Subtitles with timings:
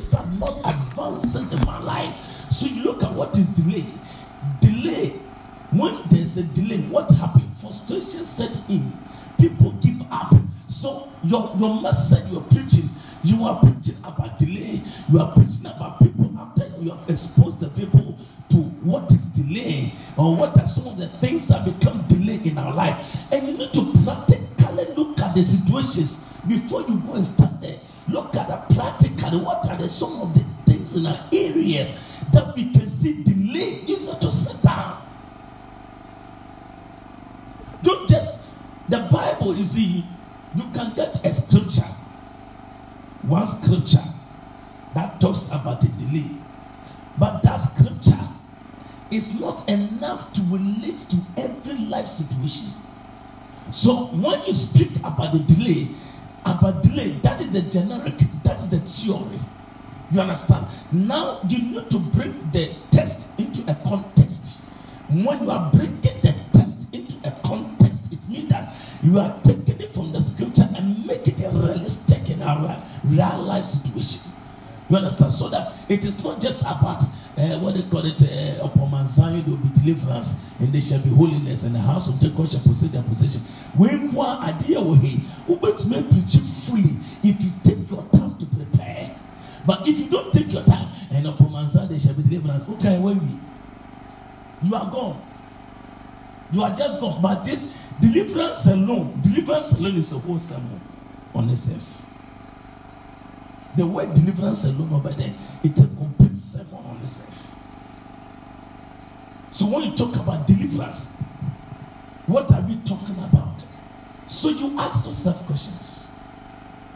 [0.00, 2.14] things are not advancing in my life.
[2.50, 3.84] So you look at what is delay.
[4.60, 5.10] Delay.
[5.70, 7.60] When there's a delay, what happens?
[7.60, 8.92] Frustration sets in.
[9.38, 10.32] People give up.
[10.68, 12.88] So your, your message you're preaching,
[13.22, 14.82] you are preaching about delay.
[15.10, 19.92] You are preaching about people after you have exposed the people to what is delay
[20.16, 23.16] or what are some of the things that become delay in our life.
[23.30, 27.79] And you need to practically look at the situations before you go and start there.
[28.10, 32.54] Look at the practically what are the some of the things in our areas that
[32.56, 33.80] we can see delay.
[33.86, 35.02] You need to sit down.
[37.82, 38.50] Don't just
[38.88, 40.04] the Bible, you see,
[40.56, 41.86] you can get a scripture,
[43.22, 44.02] one scripture
[44.94, 46.26] that talks about a delay.
[47.16, 48.18] But that scripture
[49.10, 52.70] is not enough to relate to every life situation.
[53.70, 55.88] So when you speak about the delay,
[56.44, 59.40] about delay, that is the generic, that is the theory.
[60.10, 60.66] You understand?
[60.90, 64.70] Now you need to bring the text into a context.
[65.08, 69.80] When you are bringing the text into a context, it means that you are taking
[69.80, 74.32] it from the scripture and make it a realistic in our real life situation.
[74.90, 75.32] You understand?
[75.32, 77.00] So that it is not just about
[77.38, 80.80] uh, what they call it uh, upon Mount Zion there will be deliverance and there
[80.80, 83.40] shall be holiness and the house of Jacob shall possess their possession.
[83.76, 88.46] When one idea will he, may preach it fully if you take your time to
[88.46, 89.16] prepare.
[89.64, 92.68] But if you don't take your time and upon Mount Zion there shall be deliverance,
[92.68, 95.22] okay, when we, you are gone.
[96.52, 97.22] You are just gone.
[97.22, 100.80] But this deliverance alone, deliverance alone is a whole sermon
[101.32, 101.89] on itself.
[103.76, 105.32] The word deliverance alone over there,
[105.62, 107.56] it's a complete sermon on itself.
[109.52, 111.22] So when you talk about deliverance,
[112.26, 113.64] what are we talking about?
[114.26, 116.20] So you ask yourself questions.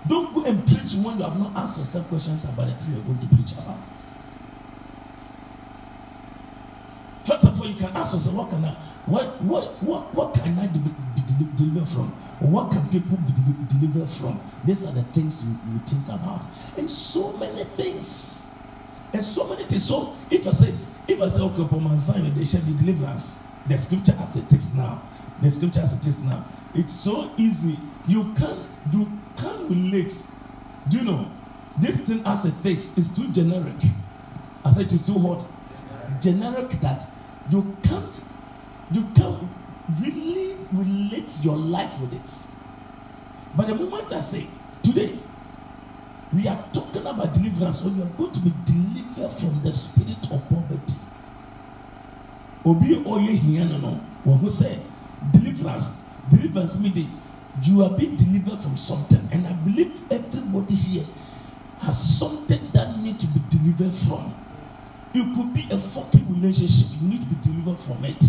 [0.06, 3.05] Don't go and preach when you have not asked yourself questions about the thing you're
[3.05, 3.78] going to preach about.
[7.25, 8.75] First of all, you can ask yourself, what can I,
[9.06, 12.14] what, what, what, what can I be, be delivered from?
[12.40, 13.33] What can people be
[13.78, 14.40] delivered from?
[14.64, 16.45] These are the things you, you think about.
[16.77, 18.62] And so many things.
[19.12, 19.84] And so many things.
[19.84, 20.74] So if I say,
[21.06, 23.52] if I say, okay, upon Mount Zion, they shall be deliverance.
[23.68, 25.02] The scripture has as it is now.
[25.42, 26.45] The scripture has as it is now.
[26.74, 27.78] It's so easy.
[28.08, 28.61] You can't,
[28.92, 30.12] you can't relate.
[30.89, 31.30] Do you know?
[31.78, 32.98] This thing as a taste?
[32.98, 33.74] it is too generic.
[34.64, 35.46] I said it is too hot.
[36.20, 37.05] Generic that
[37.51, 38.24] you can't,
[38.92, 39.42] you can't
[40.00, 42.64] really relate your life with it.
[43.56, 44.46] But the moment I say,
[44.83, 45.18] today,
[46.33, 50.18] we are talking about deliverance, when you are going to be delivered from the spirit
[50.33, 50.95] of poverty.
[52.64, 53.90] Obi oh, oye here no no.
[54.24, 54.80] When who say
[55.33, 57.20] deliverance, deliverance meaning
[57.62, 61.06] you are being delivered from something, and I believe everybody here
[61.80, 64.34] has something that need to be delivered from.
[65.12, 68.24] It could be a fucking relationship, you need to be delivered from it.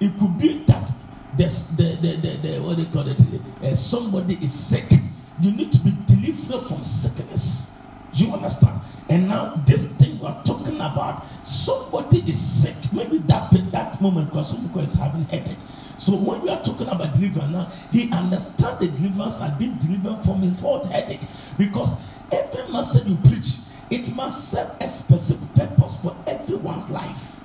[0.00, 0.90] It could be that
[1.36, 1.44] the,
[1.76, 3.20] the, the, the, the what they call it,
[3.62, 4.98] uh, somebody is sick.
[5.40, 7.86] You need to be delivered from sickness.
[8.14, 8.80] You understand?
[9.08, 12.92] And now this thing we're talking about, somebody is sick.
[12.92, 15.58] Maybe that that moment because somebody is having headache.
[15.98, 20.24] So when we are talking about deliverance now, he understands the deliverance has been delivered
[20.24, 21.20] from his hot headache.
[21.58, 27.43] Because every message you preach, it must serve a specific purpose for everyone's life.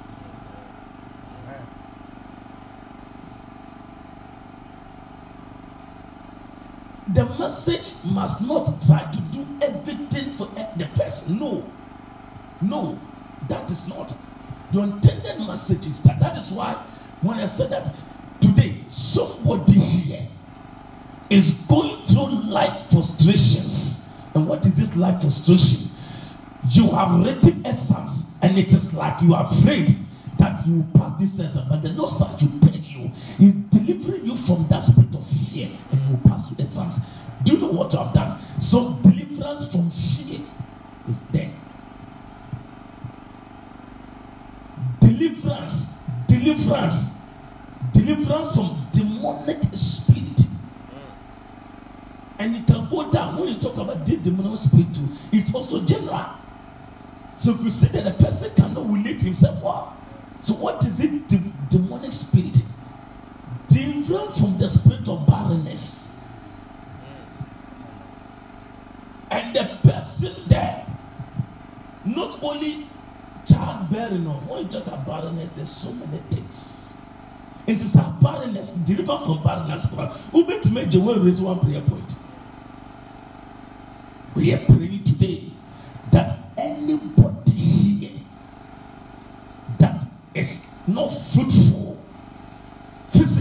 [7.14, 10.46] The message must not try to do everything for
[10.78, 11.40] the person.
[11.40, 11.70] No,
[12.62, 13.00] no,
[13.48, 14.14] that is not.
[14.72, 16.20] The intended message is that.
[16.20, 16.74] That is why
[17.22, 17.96] when I said that
[18.40, 20.28] today, somebody here
[21.30, 24.22] is going through life frustrations.
[24.36, 25.98] And what is this life frustration?
[26.70, 29.90] You have written exams, and it is like you are afraid
[30.38, 32.48] that you pass this exam, but the Lord said you
[33.04, 37.06] you, He's delivering you from that spirit of fear, and you pass the exams.
[37.44, 38.42] Do you know what have done?
[38.60, 40.42] So deliverance from fear
[41.08, 41.52] is there.
[45.00, 47.30] Deliverance, deliverance,
[47.94, 50.42] deliverance from demonic spirit.
[52.38, 55.08] And you can go down when you talk about this demonic spirit too.
[55.32, 56.26] It's also general.
[57.38, 59.96] So if you say that a person cannot relate himself well.
[60.42, 61.28] So what is it?
[61.28, 62.58] De- demonic spirit.
[63.70, 66.58] Deliverance from the spirit of barrenness.
[69.32, 70.86] And the person there,
[72.04, 72.88] not only
[73.46, 77.02] childbearing, no, when you talk about barrenness, there's so many things.
[77.68, 79.94] It is a barrenness, deliver from barrenness.
[80.32, 82.16] Who bet to make Joel raise one prayer point?
[84.34, 85.52] We are praying today
[86.12, 88.12] that anybody here
[89.78, 91.79] that is not fruitful,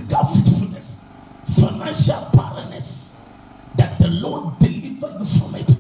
[0.09, 1.13] physical fruitfulness,
[1.45, 3.31] financial barrenness,
[3.77, 5.71] that the Lord deliver you from it.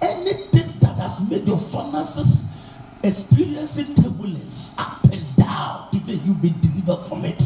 [0.00, 2.56] Anything that has made your finances
[3.02, 7.42] experiencing turbulence up and down, today you'll be delivered from it.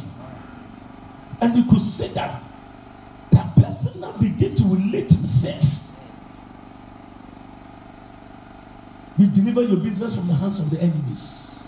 [1.41, 2.43] And you could say that
[3.33, 5.81] that person now begin to relate himself
[9.17, 11.63] We deliver your business from the hands of the enemies.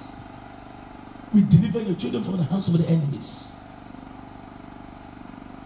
[1.33, 3.56] We deliver your children from the hands of the enemies.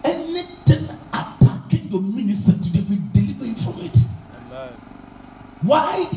[0.05, 3.97] Anything attacking your ministry today, we deliver you from it.
[4.47, 4.73] Amen.
[5.63, 6.09] Why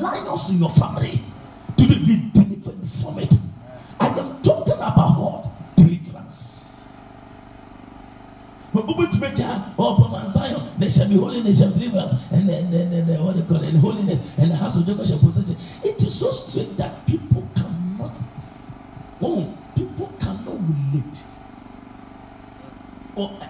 [0.00, 1.22] line us in your family?
[1.76, 3.34] Today, we deliver you from it.
[3.98, 5.46] I am talking about what?
[8.72, 12.90] But to make upon Mount Zion, there shall be holiness, shall believers, and then, then,
[12.90, 15.56] then, what they call it, holiness, and the house of Jacob shall possess it.
[15.82, 18.16] It is so strange that people cannot,
[19.20, 20.56] oh, people cannot
[20.92, 21.24] relate.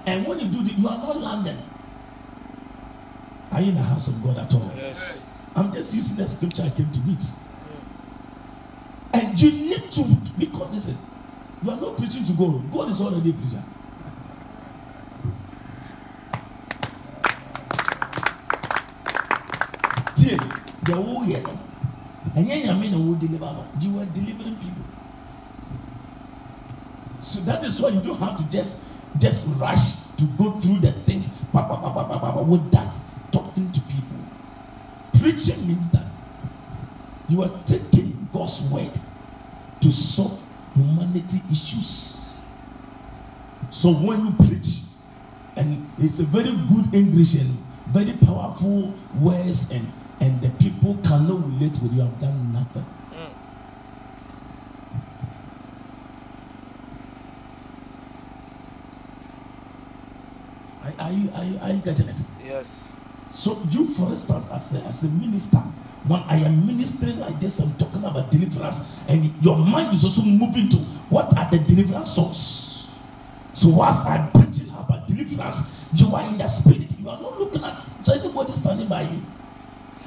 [0.07, 1.59] And when you do this, you are not landing.
[3.53, 4.73] Are you in the house of God at all?
[4.77, 5.23] Yes.
[5.55, 7.23] I'm just using the scripture I came to read.
[9.13, 10.05] And you need to,
[10.39, 10.97] because listen,
[11.63, 12.71] you are not preaching to God.
[12.73, 13.63] God is already a preacher.
[20.21, 20.37] tie
[20.85, 21.53] deɛ woyɛ no
[22.37, 24.85] ɛnyɛ nyame na wo deliver no you are delivering people
[27.23, 30.93] so that is why you don't have to just just rush to go through the
[31.05, 32.95] things bah, bah, bah, bah, bah, bah, with that
[33.33, 34.17] talking to people
[35.21, 36.05] preaching means that
[37.29, 38.93] you are taking God's word
[39.81, 40.41] to solve
[40.75, 42.19] humanity issues
[43.71, 44.91] so when you preach
[45.57, 47.57] and it's a very good English and
[47.89, 49.87] very powerful words and
[50.21, 52.85] and the people cannot relate with you, have done nothing.
[53.13, 53.31] Mm.
[61.11, 62.21] Are, you, are, you, are you getting it?
[62.45, 62.89] Yes.
[63.33, 65.57] So, you, for instance, as a, as a minister,
[66.07, 70.23] when I am ministering like this, I'm talking about deliverance, and your mind is also
[70.23, 70.77] moving to
[71.11, 72.97] what are the deliverance songs.
[73.55, 76.95] So, as I'm preaching about deliverance, you are in the spirit.
[77.01, 77.77] You are not looking at
[78.09, 79.21] anybody standing by you.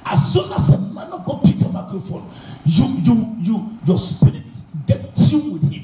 [0.06, 2.32] As soon as a man of God pick a microphone,
[2.64, 4.44] you, you, you, your spirit
[4.88, 5.84] get tuned with him.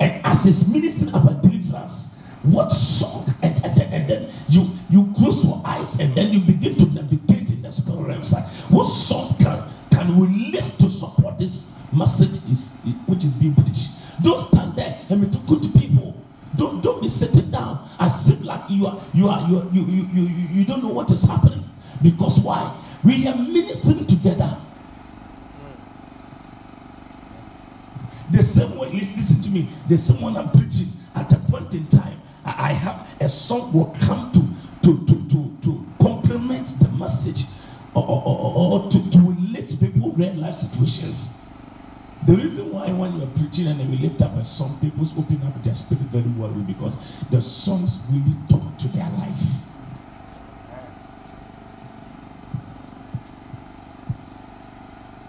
[0.00, 3.26] And as he's ministering about deliverance, what song?
[3.42, 3.79] And, and,
[4.48, 8.22] you, you close your eyes and then you begin to navigate in the spirit realm.
[8.70, 14.22] What songs can, can we list to support this message is which is being preached?
[14.22, 16.16] Don't stand there and be talking to people.
[16.56, 20.08] Don't don't be sitting down as if like you are you are you you you
[20.12, 21.64] you, you, you don't know what is happening.
[22.02, 22.76] Because why?
[23.04, 24.56] We are ministering together.
[28.30, 29.68] The same way, listen to me.
[29.88, 33.94] The same one I'm preaching at a point in time, I have a song will
[34.00, 34.40] come to
[34.82, 37.44] to to to, to complement the message
[37.94, 41.48] or, or, or, or to, to relate people real life situations.
[42.26, 45.62] The reason why when you're preaching and we lift up a song, people open up
[45.64, 47.00] their spirit very well because
[47.30, 49.40] the songs really talk to their life.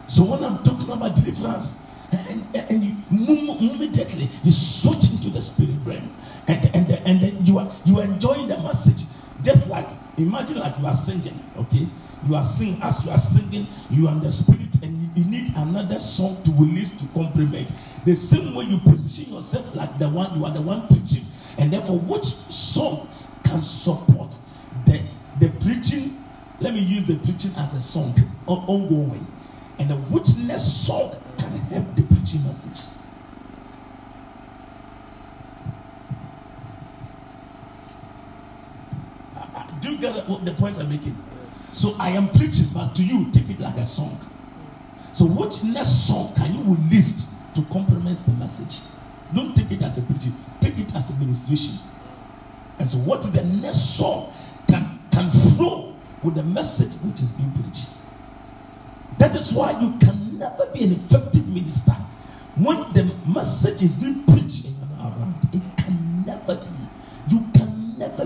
[0.07, 5.77] So when I'm talking about deliverance, and, and you immediately you switch into the spirit
[5.85, 6.13] realm,
[6.51, 9.07] and and and then you are you enjoying the message,
[9.43, 11.87] just like imagine like you are singing, okay?
[12.27, 15.53] You are singing as you are singing, you are in the spirit, and you need
[15.55, 17.71] another song to release to complement.
[18.05, 21.23] The same way you position yourself like the one you are the one preaching,
[21.57, 23.09] and therefore which song
[23.43, 24.35] can support
[24.85, 25.01] the
[25.39, 26.17] the preaching?
[26.59, 28.13] Let me use the preaching as a song
[28.45, 29.25] ongoing
[29.79, 32.90] and the witness song can help the preaching message.
[39.81, 41.17] Do you get what the point I'm making?
[41.71, 44.19] So I am preaching, but to you, take it like a song.
[45.13, 48.81] So which next song can you release to complement the message?
[49.33, 51.75] Don't take it as a preaching, take it as a ministration.
[52.79, 54.33] And so what is the next song
[54.67, 57.89] can can flow with the message which is being preached?
[59.17, 61.93] That is why you can never be an effective minister
[62.55, 64.67] when the message is being preached
[64.99, 65.35] around.
[65.53, 67.35] It can never be.
[67.35, 67.45] You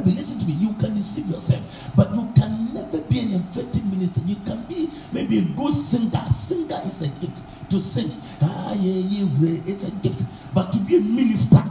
[0.04, 0.54] Listen to me.
[0.54, 1.64] You can deceive yourself,
[1.96, 4.22] but you can never be an effective minister.
[4.26, 6.26] You can be maybe a good singer.
[6.32, 8.22] Singer is a gift to sing.
[8.42, 10.24] Ah, yeah, yeah, it's a gift.
[10.54, 11.64] But to be a minister,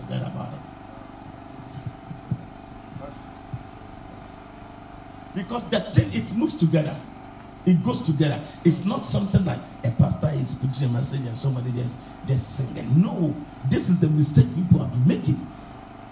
[0.00, 0.60] forget about it.
[5.34, 6.96] Because the thing it moves together.
[7.66, 8.40] It goes together.
[8.62, 13.02] It's not something like a pastor is preaching a message and somebody just just singing.
[13.02, 13.34] No,
[13.70, 15.40] this is the mistake people have been making,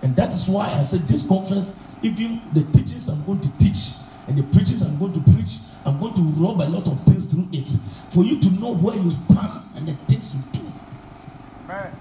[0.03, 4.03] and that is why I said this conference, even the teachings I'm going to teach
[4.27, 7.33] and the preachings I'm going to preach, I'm going to rub a lot of things
[7.33, 7.69] through it
[8.11, 10.73] for you to know where you stand and the things you do.
[11.65, 11.97] Amen.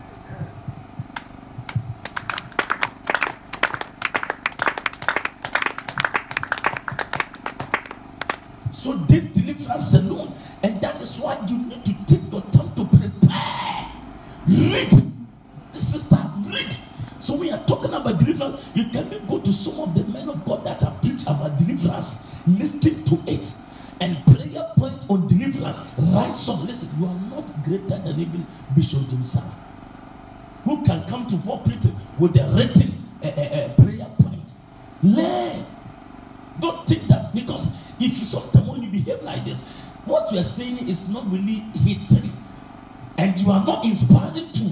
[8.72, 12.86] So this deliverance alone, and that is why you need to take your time to
[12.86, 13.92] prepare.
[14.48, 15.01] Read.
[18.74, 21.58] You can even go to some of the men of God that have preached about
[21.58, 22.36] deliverance.
[22.48, 23.46] Listen to it.
[24.00, 25.94] And prayer point on deliverance.
[26.00, 26.66] Write some.
[26.66, 29.54] Listen, you are not greater than even Bishop himself.
[30.64, 31.86] Who can come to pulpit
[32.20, 32.94] with a written
[33.24, 34.52] uh, uh, prayer point?
[35.04, 35.66] Learn.
[36.60, 40.44] Don't think that because if you sometimes when you behave like this, what you are
[40.44, 42.32] saying is not really hitting,
[43.18, 44.72] and you are not inspiring to.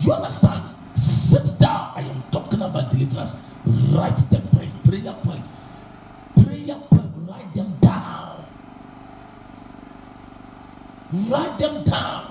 [0.00, 0.74] You understand?
[0.94, 1.92] Sit down.
[1.96, 3.52] I am talking about deliverance.
[3.92, 5.44] Write the point, prayer point,
[6.34, 7.12] prayer point.
[7.28, 8.44] Write them down.
[11.12, 12.30] Write them down.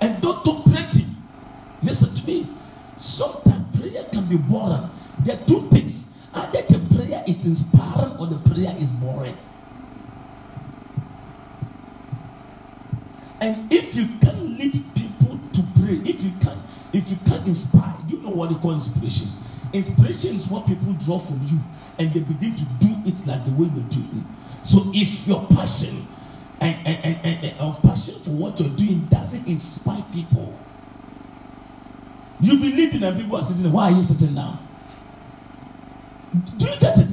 [0.00, 1.04] And don't talk plenty.
[1.82, 2.48] Listen to me.
[2.96, 4.90] Sometimes prayer can be boring.
[5.20, 9.36] There are two things Either the prayer is inspiring or the prayer is boring.
[13.40, 16.56] And if you can lead people to pray, if you can,
[16.92, 19.28] if you can inspire, you know what they call inspiration.
[19.72, 21.58] Inspiration is what people draw from you,
[21.98, 24.24] and they begin to do it like the way you do it.
[24.66, 26.06] So if your passion
[26.60, 30.58] and, and, and, and, and passion for what you're doing doesn't inspire people,
[32.40, 33.72] you be leading and people are sitting there.
[33.72, 34.66] Why are you sitting down?
[36.56, 37.08] Do you get it?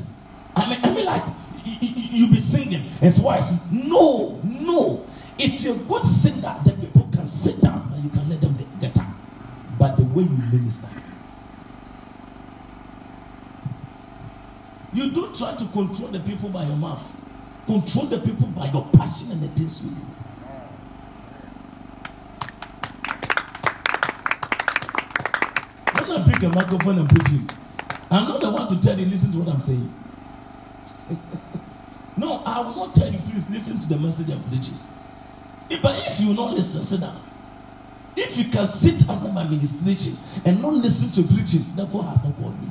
[0.56, 1.24] I mean, I mean, like
[1.64, 5.06] you'll be singing, and so I said, no, no.
[5.38, 8.57] If you're a good singer, then people can sit down and you can let them.
[10.18, 11.00] Way you minister,
[14.92, 17.22] you don't try to control the people by your mouth.
[17.68, 20.02] Control the people by your passion and the things you do.
[26.02, 27.48] When I pick a microphone and preaching,
[28.10, 29.94] I'm not the one to tell you, listen to what I'm saying.
[32.18, 34.78] no, I will not tell you, please listen to the message I'm preaching.
[35.80, 37.22] But if you not listen, sit down.
[38.20, 42.24] If you can sit under my ministration and not listen to preaching, then God has
[42.24, 42.70] not called me.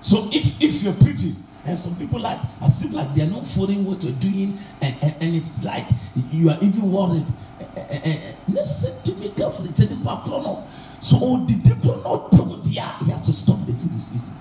[0.00, 1.32] So if if you're preaching
[1.64, 5.14] and some people like as if like they're not following what you're doing and, and,
[5.18, 5.86] and it's like
[6.30, 7.26] you are even worried
[7.60, 9.70] Eh, eh, eh, listen to me carefully.
[9.70, 10.64] It's a nipa chrono.
[11.00, 14.38] So the people not told yeah, he has to stop the food he's eating.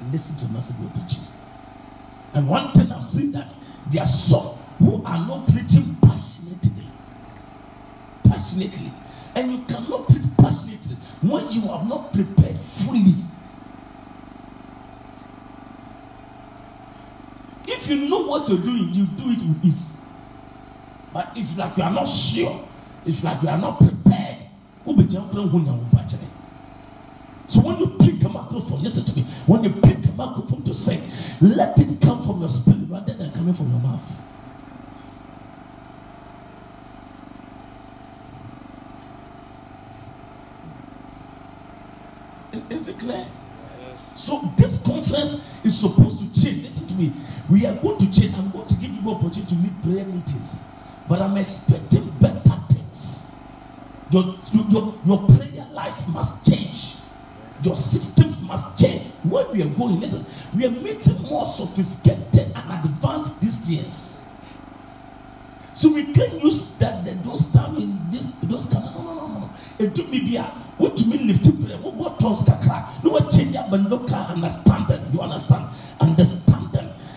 [0.00, 1.29] And listen to the message we're preaching.
[2.34, 3.52] And one thing I've seen that
[3.90, 6.84] there are some who are not preaching passionately.
[8.24, 8.92] Passionately.
[9.34, 13.14] And you cannot preach passionately when you are not prepared fully.
[17.66, 20.06] If you know what you're doing, you do it with ease.
[21.12, 22.68] But if like you are not sure,
[23.04, 24.36] if like you are not prepared,
[24.84, 25.78] who be jumping are
[27.50, 29.26] So when you pick a microphone, listen to me.
[29.44, 33.32] When you pick a microphone to sing, let it come from your spirit rather than
[33.32, 34.02] coming from your mouth.
[42.70, 43.26] Is it clear?
[43.80, 44.20] Yes.
[44.22, 46.62] So this conference is supposed to change.
[46.62, 47.12] Listen to me.
[47.50, 48.32] We are going to change.
[48.38, 50.72] I'm going to give you opportunity to lead prayer meetings.
[51.08, 53.34] But I'm expecting better things.
[54.12, 56.69] Your, your, your prayer lives must change.
[57.62, 59.06] Your systems must change.
[59.24, 60.24] Where we are going, listen,
[60.56, 64.38] we are meeting more sophisticated and advanced Christians.
[65.72, 69.14] So we can use that they don't stand in this those kind of no no
[69.14, 69.50] no no.
[69.78, 70.42] It took me there.
[70.76, 71.78] What do you mean lift prayer?
[71.78, 73.02] What what tongues kakra?
[73.04, 74.90] No what change up but no can understand.
[75.12, 75.70] You understand?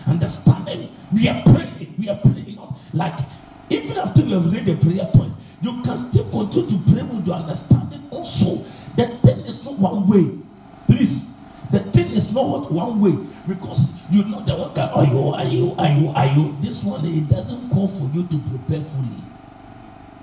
[0.06, 0.88] Understand them.
[1.12, 1.94] We are praying.
[1.98, 2.58] We are praying
[2.94, 3.18] like
[3.70, 7.26] even after you have read the prayer point, you can still continue to pray with
[7.26, 8.64] your understanding also.
[8.96, 10.38] The thing is not one way.
[10.86, 13.16] Please, the thing is not one way
[13.48, 16.56] because you know the one that are you, are you, are you, are you.
[16.60, 19.24] This one it doesn't call for you to prepare fully.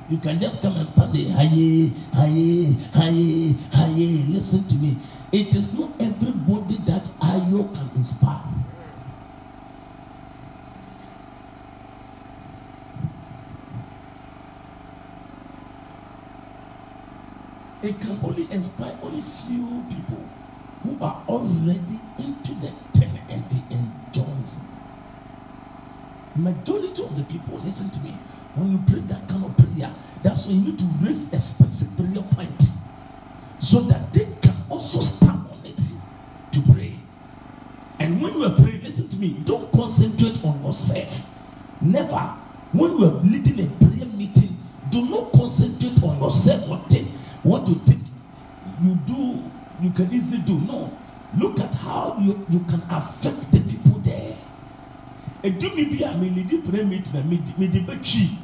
[0.09, 1.31] You can just come and stand there.
[1.31, 4.25] Haye, haye, haye, haye.
[4.27, 4.97] Listen to me.
[5.31, 8.60] It is not everybody that Ayo can inspire.
[17.83, 20.23] It can only inspire only few people
[20.83, 24.53] who are already into the thing and they enjoy it.
[26.35, 28.11] Majority of the people, listen to me,
[28.55, 32.13] when you pray that kind of prayer, that's when you need to raise a specific
[32.13, 32.63] prayer point
[33.59, 35.81] so that they can also stand on it
[36.51, 36.95] to pray.
[38.00, 41.38] And when you are praying, listen to me, don't concentrate on yourself.
[41.81, 42.38] Never.
[42.71, 44.57] When you are leading a prayer meeting,
[44.89, 47.07] do not concentrate on yourself or think
[47.43, 48.01] what you think
[48.83, 49.43] you do,
[49.81, 50.60] you can easily do.
[50.62, 50.98] No.
[51.38, 54.36] Look at how you, you can affect the people there.
[55.43, 58.38] edumi bi a melidi prayer meeting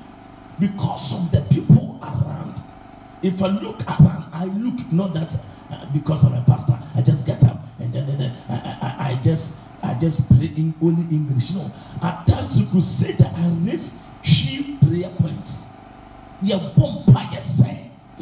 [0.60, 2.60] because of the people around
[3.22, 5.32] if i look around i look not that
[5.72, 9.12] uh, because i'm a pastor i just get up and then, then, then I, I,
[9.12, 11.70] I just i just pray in only english no
[12.02, 15.82] at times you could say that i raise three prayer points
[16.44, 17.40] yɛ bɔ mpa yɛ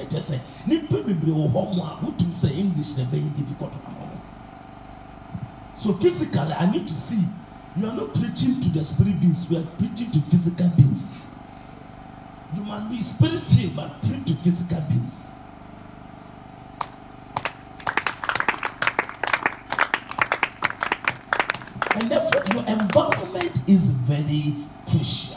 [0.06, 3.74] yɛ kyɛ sɛ nipa bebree wɔ hɔ mo a wotum sɛ english na ɛbɛyɛ difficult
[3.84, 4.22] come on
[5.76, 7.26] so physically i need to see
[7.76, 11.26] you are not preaching to the spirit beings we are preaching to physical beings
[12.56, 15.32] you must be spirit filled but preach to physical beings.
[21.96, 24.56] And therefore, your environment is very
[24.90, 25.35] crucial.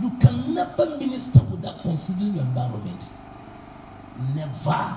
[0.00, 3.08] You can never minister without considering your environment.
[4.34, 4.96] Never.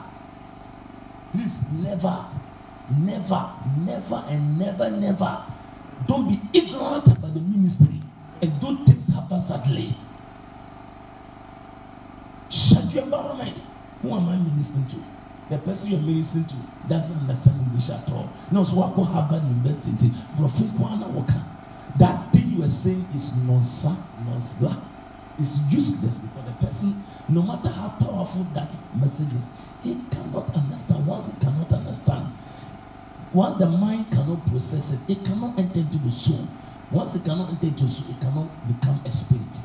[1.32, 2.25] Please, never,
[3.00, 3.52] never,
[3.86, 5.44] never, and never, never
[6.08, 8.00] don't be ignorant about the ministry
[8.42, 9.96] and don't things happen sadly.
[12.50, 13.62] Check your environment.
[14.02, 14.98] Who am I ministering to?
[15.50, 18.30] The person you're ministering to doesn't understand English at all.
[18.52, 20.10] No, so I go Harvard University.
[21.98, 24.00] That thing you are saying is nonsense,
[24.36, 24.77] nonsense.
[25.38, 31.06] It's useless because the person, no matter how powerful that message is, he cannot understand.
[31.06, 32.32] Once he cannot understand,
[33.34, 36.48] once the mind cannot process it, it cannot enter into the soul.
[36.89, 39.58] Once it cannot enter into the soul, it cannot become a spirit.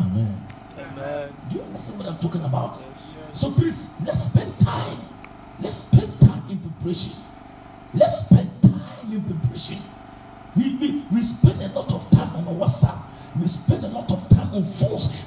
[0.00, 0.46] Amen.
[0.78, 1.34] Amen.
[1.48, 2.78] Do you understand what I'm talking about?
[2.80, 4.00] Yes, so please.
[4.06, 4.59] Let's spend
[6.80, 7.22] preparation.
[7.94, 9.78] Let's spend time in preparation.
[10.56, 14.28] We, we, we spend a lot of time on WhatsApp we spend a lot of
[14.28, 15.19] time on phones.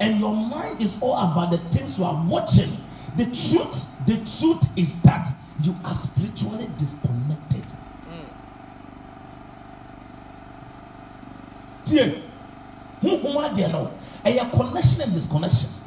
[0.00, 2.70] And your mind is all about the things you are watching,
[3.16, 5.28] the truth, the truth is that
[5.62, 7.64] you are spiritually disconnected.
[11.84, 12.22] Dear,
[13.00, 13.92] who are there now?
[14.24, 15.84] A connection and disconnection.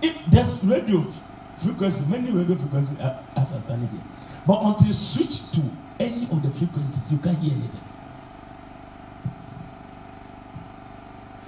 [0.00, 1.02] It, there's radio
[1.56, 4.00] frequency, many radio frequencies as I stand here.
[4.46, 5.62] But until you switch to
[5.98, 7.80] any of the frequencies, you can't hear anything.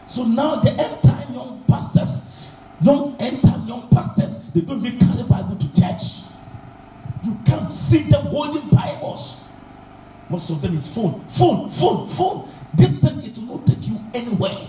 [0.09, 0.71] So now the
[1.03, 2.35] time young pastors,
[2.81, 6.33] young time young pastors, they don't even carry Bible to church.
[7.23, 9.47] You can't see them holding Bibles.
[10.31, 12.49] Most of them is phone, phone, phone, phone.
[12.73, 14.67] This thing it will not take you anywhere.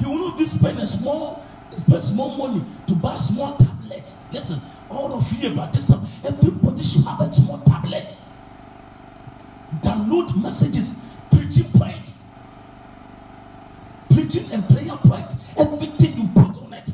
[0.00, 4.26] You will not spend a small, spend small money to buy small tablets.
[4.32, 8.10] Listen, all of you about this time, everybody should have a small tablet.
[9.82, 11.07] Download messages
[11.48, 12.12] preaching point,
[14.12, 16.90] preaching and prayer point, everything you put on it.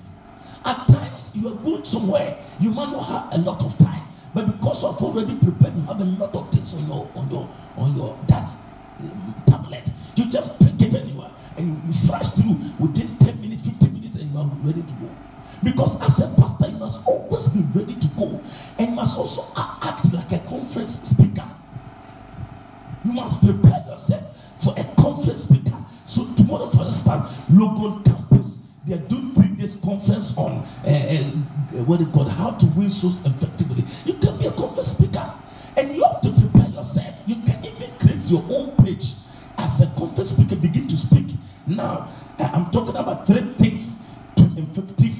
[0.64, 4.47] At times you are going somewhere, you might not have a lot of time, but
[4.47, 7.97] because have already prepared, you have a lot of things on your on your on
[7.97, 8.49] your that
[9.01, 9.90] um, tablet.
[10.14, 14.17] You just pick it anywhere and you, you flash through within 10 minutes, 15 minutes,
[14.19, 15.11] and you are ready to go.
[15.64, 18.40] Because as a pastor, you must always be ready to go
[18.79, 21.49] and you must also act like a conference speaker.
[23.05, 25.77] You must prepare yourself for a conference speaker.
[26.05, 31.85] So tomorrow, for instance, Logan Campus, they are doing three days conference on uh, uh,
[31.85, 33.85] what they call how to win souls effectively.
[34.05, 35.33] You can be a conference speaker,
[35.77, 37.22] and you have to prepare yourself.
[37.27, 39.05] You can even create your own page
[39.59, 40.57] as a conference speaker.
[40.57, 41.27] Begin to speak.
[41.66, 45.16] Now, I'm talking about three things to effective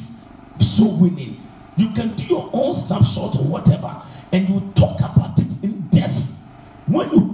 [0.61, 1.41] soul winning.
[1.77, 4.03] You can do your own snapshot or whatever,
[4.33, 6.41] and you talk about it in depth.
[6.87, 7.34] When you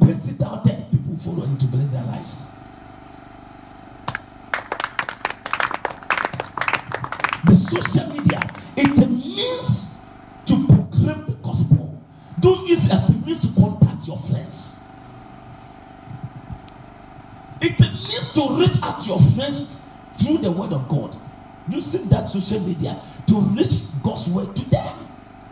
[7.70, 8.40] social media,
[8.76, 10.00] it means
[10.46, 11.86] to proclaim the gospel.
[12.70, 14.88] Use it as a means to contact your friends.
[17.60, 19.76] It means to reach out to your friends
[20.18, 21.16] through the word of God.
[21.68, 25.08] Using that social media to reach God's word to them,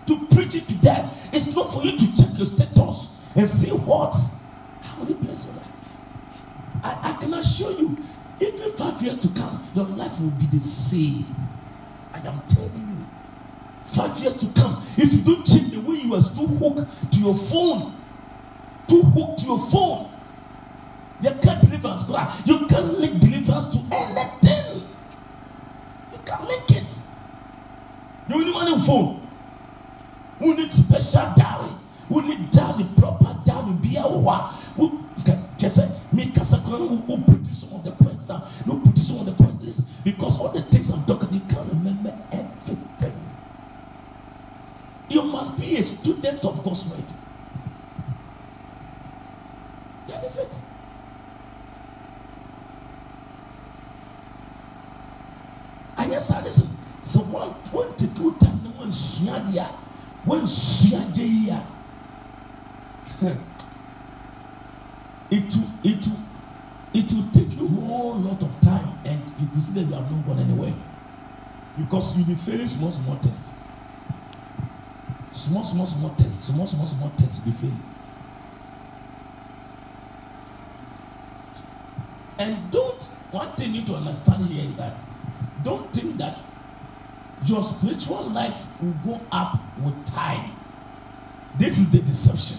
[0.07, 1.11] to preach it to them.
[1.33, 4.15] It's not for you to check your status and see what.
[4.81, 5.97] How it bless your life?
[6.85, 7.97] I, I can assure you,
[8.41, 11.27] even five years to come, your life will be the same.
[12.25, 13.07] I am telling you.
[13.87, 17.19] Five years to come, if you don't change the way you are still hooked to
[17.19, 17.95] your phone,
[18.87, 20.11] too hooked to your phone,
[21.23, 22.05] you can't deliverance.
[22.45, 24.83] You can't link deliverance to anything.
[26.13, 26.99] You can't link it.
[28.29, 29.27] You need money phone.
[30.41, 31.73] We need special diary.
[32.09, 33.73] We need diary, proper diary.
[33.73, 34.55] Be wa.
[35.57, 38.49] Just say, make us a who put this on the points down.
[38.65, 39.49] No put this on the point.
[40.05, 42.08] Because all the things I'm talking, you can't remember
[45.09, 47.05] You must be a student of God's word.
[50.09, 50.65] That is it.
[55.97, 56.41] And yes, sir.
[56.45, 56.77] Listen.
[57.03, 59.75] So wɔn twenty two times when wɔn
[60.25, 60.43] when
[61.13, 61.63] deɛ
[63.23, 63.39] a
[65.31, 66.19] it will it will
[66.95, 69.95] it will take you a whole lot of time and you go see that you
[69.95, 70.75] have not gone anywhere
[71.77, 73.58] because you will face once more tests.
[75.39, 77.71] Small, small, small tests, small, small, small tests, you fail.
[82.41, 84.97] And don't, one thing you need to understand here is that
[85.63, 86.43] don't think that
[87.47, 90.51] your spiritual life will go up with time.
[91.57, 92.59] This is the deception.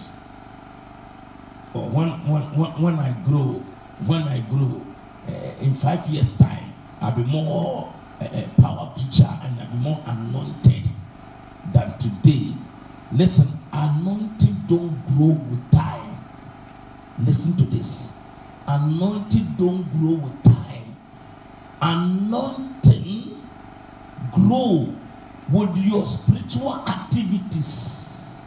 [1.74, 3.62] When, when, when, when I grow,
[4.06, 4.80] when I grow,
[5.28, 8.26] uh, in five years' time, I'll be more uh,
[8.58, 10.84] power preacher and I'll be more anointed
[11.72, 12.54] than today.
[13.12, 16.18] Listen, anointing don't grow with time.
[17.18, 18.28] Listen to this.
[18.66, 20.96] Anointing don't grow with time.
[21.82, 23.42] Anointing
[24.32, 24.94] grow
[25.50, 28.46] with your spiritual activities.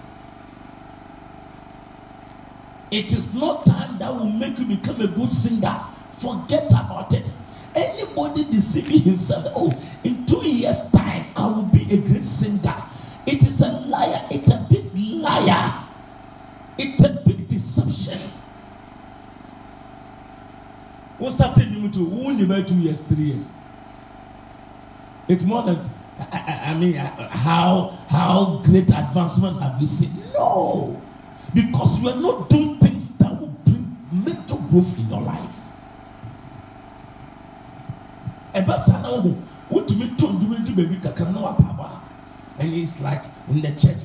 [2.89, 5.82] It is not time that will make you become a good singer.
[6.12, 7.30] Forget about it.
[7.76, 9.73] Anybody deceiving himself, oh,
[10.04, 12.76] in two years' time, I will be a great singer.
[13.25, 14.25] It is a liar.
[14.29, 15.73] It's a big liar.
[16.77, 18.19] It's a big deception.
[21.19, 23.57] Who started you to only about two years, three years?
[25.27, 30.31] It's more than I, I, mean, how how great advancement have you seen?
[30.33, 31.01] No,
[31.53, 35.59] because you are not doing things that will bring major growth in your life.
[38.53, 39.33] ɛbɛ saa na wɔn
[39.71, 42.02] wotumi to ndumi di baabi kakra na wapaba
[42.59, 43.97] and it's like in the church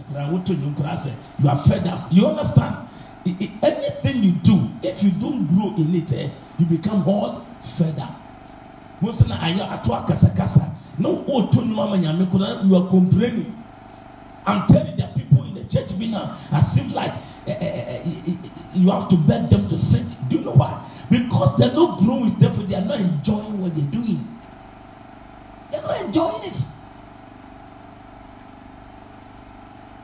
[1.38, 2.08] you are fed up.
[2.10, 2.88] You understand?
[3.26, 7.36] I, I, anything you do if you don't grow in it eh, you become what?
[7.62, 8.14] Fed up.
[12.30, 13.54] Kura you are complaining.
[14.46, 17.12] I'm telling the people in the church now as if like
[17.46, 18.02] uh, uh,
[18.74, 20.06] you have to beg them to sing.
[20.28, 20.88] Do you know why?
[21.10, 24.38] Because they are not growing therefore they are not enjoying what they are doing.
[25.70, 26.77] They're not enjoying it.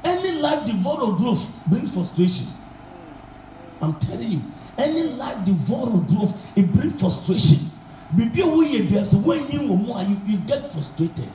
[0.04, 2.46] Any life devoid of growth brings frustration.
[3.80, 4.42] I'm telling you,
[4.78, 7.70] any life devoid of growth, it brings frustration.
[8.16, 11.28] Maybe when you when you you get frustrated.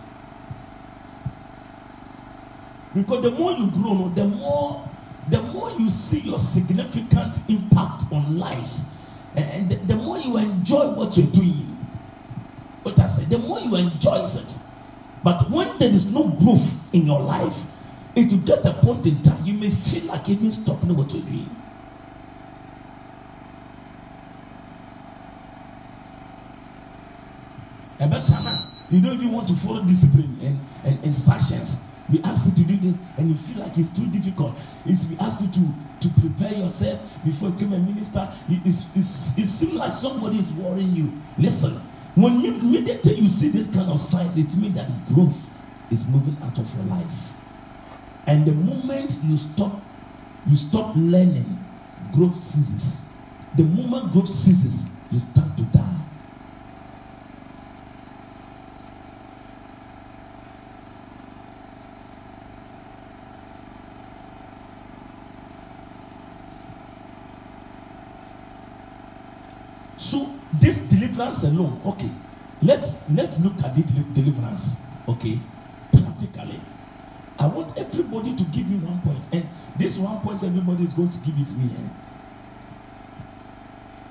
[2.94, 4.88] Because the more you grow, the more
[5.30, 9.00] the more you see your significant impact on lives,
[9.36, 11.70] and the, the more you enjoy what you're doing
[12.84, 14.62] what I said, the more you enjoy it.
[15.24, 17.76] But when there is no growth in your life,
[18.20, 21.24] it will get a point in time you may feel like even stopping what you're
[21.24, 21.50] doing.
[28.90, 31.96] You don't even want to follow discipline and, and instructions.
[32.12, 34.56] We ask you to do this and you feel like it's too difficult.
[34.86, 38.28] It's we ask you to, to prepare yourself before you become a minister.
[38.50, 41.14] It, it's, it's, it seems like somebody is worrying you.
[41.38, 41.74] Listen,
[42.16, 46.36] when you immediately you see this kind of signs, it means that growth is moving
[46.42, 47.39] out of your life.
[48.26, 49.82] And the moment you stop,
[50.48, 51.58] you stop learning,
[52.14, 53.18] growth ceases.
[53.56, 55.86] The moment growth ceases, you start to die.
[69.98, 72.10] So this deliverance alone, okay.
[72.62, 75.40] Let's let's look at the deliverance, okay,
[75.92, 76.60] practically.
[77.40, 79.26] I want everybody to give me one point.
[79.32, 79.48] and
[79.78, 81.72] this one point everybody is going to give it to me.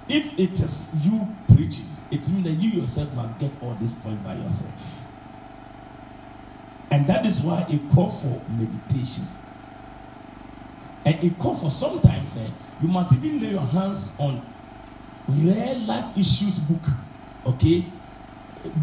[0.08, 0.16] Eh?
[0.16, 4.24] If it is you preaching, it means that you yourself must get all this point
[4.24, 5.06] by yourself.
[6.90, 9.24] And that is why it call for meditation.
[11.04, 12.48] And it call for sometimes eh,
[12.80, 14.40] you must even lay your hands on
[15.28, 16.82] real life issues book.
[17.44, 17.84] Okay?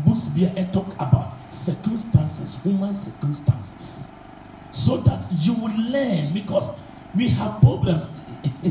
[0.05, 4.14] Books a talk about circumstances, human circumstances.
[4.75, 6.85] So that you will learn because
[7.15, 8.25] we have problems.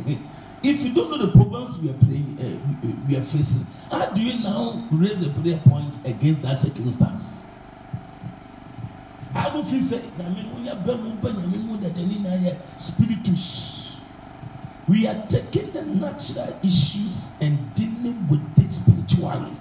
[0.63, 4.21] if you don't know the problems we are praying, uh, we are facing, how do
[4.21, 7.55] you now raise a prayer point against that circumstance?
[9.35, 10.03] I don't feel say,
[12.77, 13.97] spiritus.
[14.87, 19.57] We are taking the natural issues and dealing with it spiritually.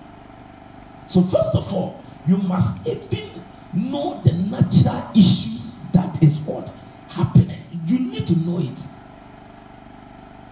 [1.08, 3.30] So, first of all, you must even
[3.74, 5.53] know the natural issues
[5.94, 6.72] that is what
[7.08, 7.62] happening.
[7.86, 8.80] You need to know it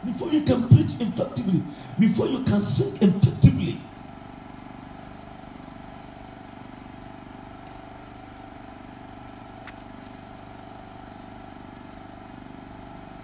[0.05, 1.61] before you can preach effectively,
[1.99, 3.79] before you can sing effectively.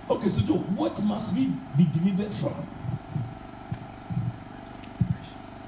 [0.09, 2.67] Okay, so Joe, what must we be delivered from?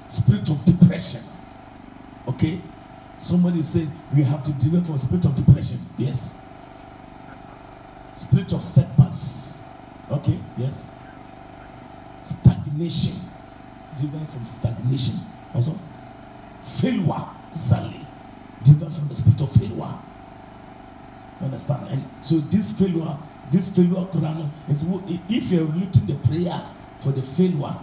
[0.08, 1.20] Spirit of depression.
[2.26, 2.60] Okay?
[3.18, 3.86] Somebody said
[4.16, 5.78] we have to deliver from spirit of depression.
[5.98, 6.39] Yes.
[8.20, 9.64] Spirit of setbacks.
[10.10, 10.98] Okay, yes.
[12.22, 13.30] Stagnation.
[13.98, 15.14] Driven from stagnation.
[15.54, 15.74] Also
[16.62, 18.04] failure sadly.
[18.62, 19.94] Driven from the spirit of failure.
[21.40, 21.88] You understand?
[21.88, 23.16] And so this failure
[23.50, 26.60] this failure crown if you are looking the prayer
[27.00, 27.74] for the failure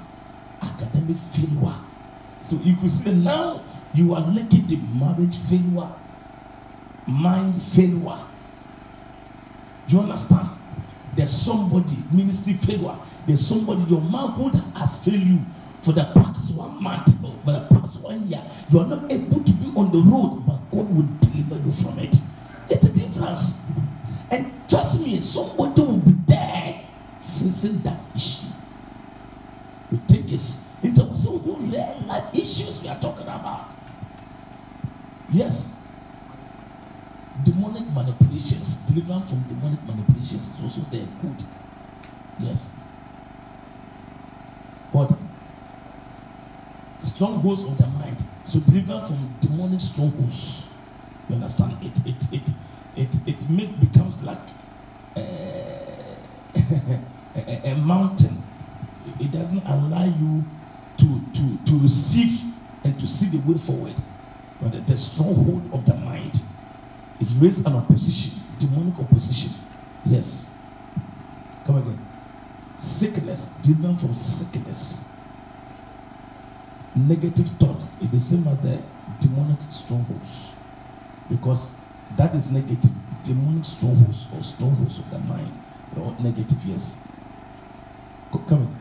[0.61, 1.75] academic failure.
[2.41, 3.63] So you could see now
[3.95, 5.89] you are linking the marriage failure
[7.07, 8.19] mind failure
[9.87, 10.49] you understand
[11.15, 12.97] there's somebody ministry failure
[13.27, 15.41] there's somebody, your manhood has failed you
[15.81, 18.41] for the past one month or for the past one year.
[18.69, 21.99] You are not able to be on the road, but God will deliver you from
[21.99, 22.15] it.
[22.69, 23.73] It's a difference.
[24.31, 26.85] And trust me, somebody will be there
[27.21, 28.47] facing that issue.
[29.91, 33.71] We take this into some real life issues we are talking about.
[35.33, 35.76] Yes.
[37.97, 41.07] Manipulations, deliverance from demonic manipulations is also there.
[41.19, 41.43] Good.
[42.39, 42.83] Yes.
[44.91, 45.17] What?
[46.99, 48.23] Strongholds of the mind.
[48.43, 50.75] So deliver from demonic strongholds.
[51.27, 51.75] You understand?
[51.81, 52.49] It it it
[52.95, 54.45] it it make, becomes like
[55.15, 55.21] uh,
[57.35, 58.43] a, a, mountain.
[59.19, 60.45] It doesn't allow you
[60.97, 62.41] to to to receive
[62.83, 63.95] and to see the way forward.
[64.61, 66.06] But the, the stronghold of the mind.
[67.19, 69.51] It raises an opposition, demonic opposition.
[70.05, 70.65] Yes.
[71.65, 72.07] Come again
[72.77, 75.19] sickness, driven from sickness.
[76.95, 78.81] Negative thoughts is the same as the
[79.19, 80.55] demonic strongholds.
[81.29, 82.91] Because that is negative.
[83.23, 85.51] Demonic strongholds or strongholds of the mind.
[85.99, 87.11] Or negative, yes.
[88.31, 88.79] Come on.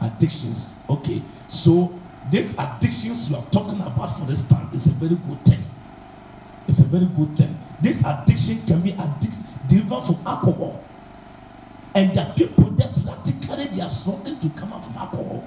[0.00, 0.84] Addictions.
[0.88, 1.22] Okay.
[1.46, 1.98] So
[2.30, 5.62] these addictions you are talking about for this time is a very good thing.
[6.66, 7.57] It's a very good thing.
[7.80, 10.82] This addiction can be addic- delivered from alcohol.
[11.94, 15.44] And the people that practically they are struggling to come out from alcohol.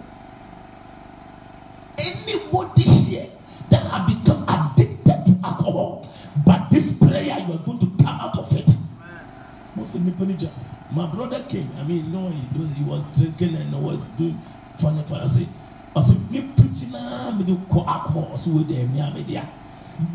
[1.97, 3.27] Anybody here
[3.69, 6.07] that have become addicted to alcohol,
[6.45, 8.69] but this prayer you are going to come out of it.
[10.93, 11.69] My brother came.
[11.79, 14.37] I mean, know, he, he was drinking and was doing
[14.77, 15.35] funny for us.
[16.01, 19.47] Said, "Me preaching now, me do alcohol, so we there, me media."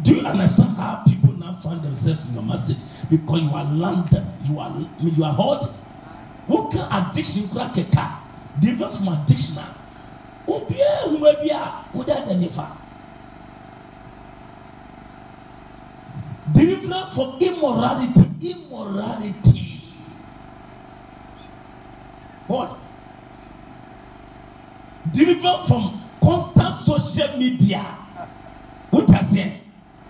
[0.02, 2.78] Do you understand how people now find themselves in your message
[3.08, 5.62] because you are landed, you are you are hot,
[6.48, 8.18] woka addiction kura keka?
[8.60, 9.62] Deliver from addiction.
[9.62, 12.76] A obiara ehuma bi a wode ada nifa.
[16.52, 19.82] Deliver from immorality immorality.
[22.48, 22.76] What?
[25.12, 27.82] Deliver from constant social media.
[28.90, 29.60] What I say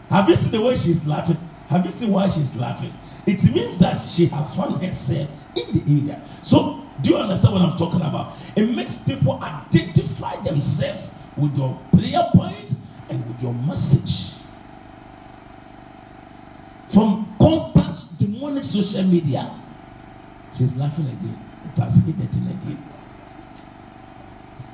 [0.09, 1.37] have you seen the way she's laughing
[1.69, 2.93] have you seen why she's laughing
[3.27, 6.23] it means that she has found herself in the area.
[6.43, 8.35] So, do you understand what I'm talking about?
[8.55, 12.73] It makes people identify themselves with your prayer point
[13.11, 14.41] and with your message.
[16.89, 19.51] From constant demonic social media,
[20.57, 21.37] she's laughing again.
[21.65, 22.79] It has hit it again.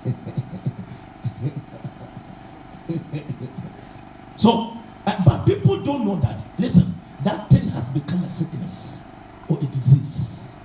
[4.37, 6.45] so, But people don't know that.
[6.59, 9.15] Listen, that thing has become a sickness
[9.49, 10.57] or a disease.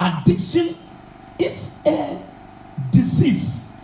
[0.00, 0.76] Addiction
[1.38, 2.22] is a
[2.90, 3.82] disease.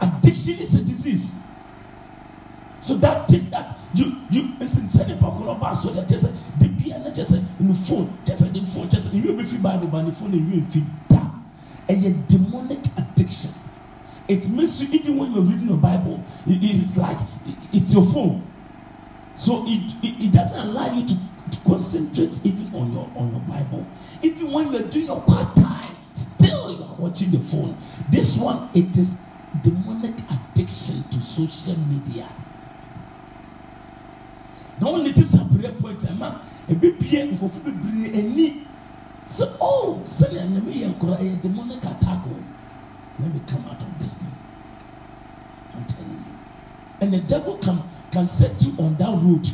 [0.00, 1.52] Addiction is a disease.
[2.80, 7.10] So that thing that you you instead of calling back so that just the piano
[7.12, 10.04] just in the phone just in the phone just you will be free Bible by
[10.04, 11.30] the phone you will be that
[11.88, 13.50] and your demonic addiction
[14.28, 18.04] it makes you even when you're reading your bible it, it's like it, it's your
[18.04, 18.42] phone.
[19.36, 23.40] So it, it it doesn't allow you to, to concentrate even on your on your
[23.40, 23.86] bible.
[24.22, 27.76] Even when you're doing your part time still you are watching the phone.
[28.10, 29.26] This one it is
[29.62, 32.28] demonic addiction to social media.
[34.80, 38.66] Na wɔn lete sa prayer point ɛma ebi bie nkɔfo bebree ani
[39.24, 42.05] sɛ oh sɛdeɛ nyame yɛ nkora ɛyɛ demonic attack
[43.20, 44.38] let me come out of this thing
[45.74, 46.36] i'm telling you
[47.00, 49.46] and the devil can can set you on that road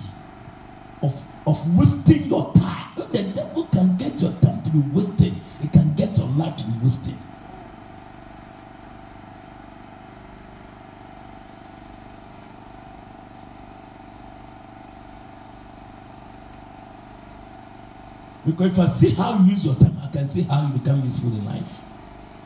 [1.03, 1.15] of
[1.47, 5.95] of wasting your time the devil can get your time to be wasted he can
[5.95, 7.15] get your life to be wasted.
[18.45, 21.05] Because if I see how you use your time, I can see how you become
[21.05, 21.92] useful in life.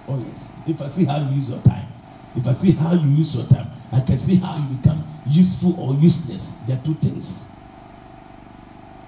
[0.09, 0.57] Oh, yes.
[0.67, 1.89] If I see how you use your time,
[2.37, 5.79] if I see how you use your time, I can see how you become useful
[5.81, 6.65] or useless.
[6.67, 7.57] There are two things.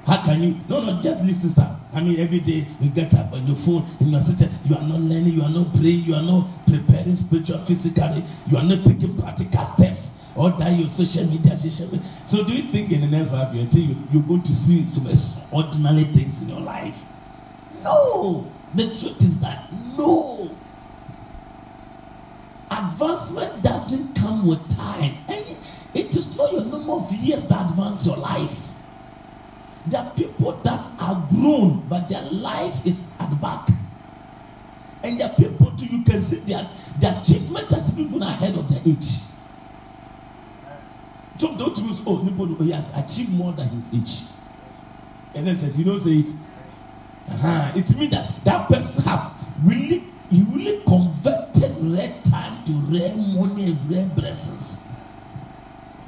[0.07, 0.61] How can you?
[0.69, 1.77] No, no, just listen, sir.
[1.93, 4.75] I mean, every day you get up on your phone and you are sitting, you
[4.75, 8.63] are not learning, you are not praying, you are not preparing spiritual, physically, you are
[8.63, 12.11] not taking practical steps or that your social media, social media.
[12.25, 15.11] So, do you think in the next five years you, you're going to see some
[15.11, 17.05] extraordinary things in your life?
[17.83, 18.51] No.
[18.75, 20.51] The truth is that no.
[22.71, 25.17] Advancement doesn't come with time.
[25.29, 25.57] And
[25.95, 28.75] it is not your number of years that advance your life.
[29.87, 33.69] There are people that are grown, but their life is at the back.
[35.03, 38.55] And there are people too, you can see their, their achievement has even gone ahead
[38.57, 39.07] of their age.
[41.39, 44.31] Don't, don't use, oh, nobody, he has achieved more than his age.
[45.35, 45.77] Isn't it?
[45.77, 46.29] You don't say it.
[47.31, 47.73] Uh-huh.
[47.77, 52.28] It means that that person have really, he really converted time
[52.69, 54.89] to rare money and rare blessings.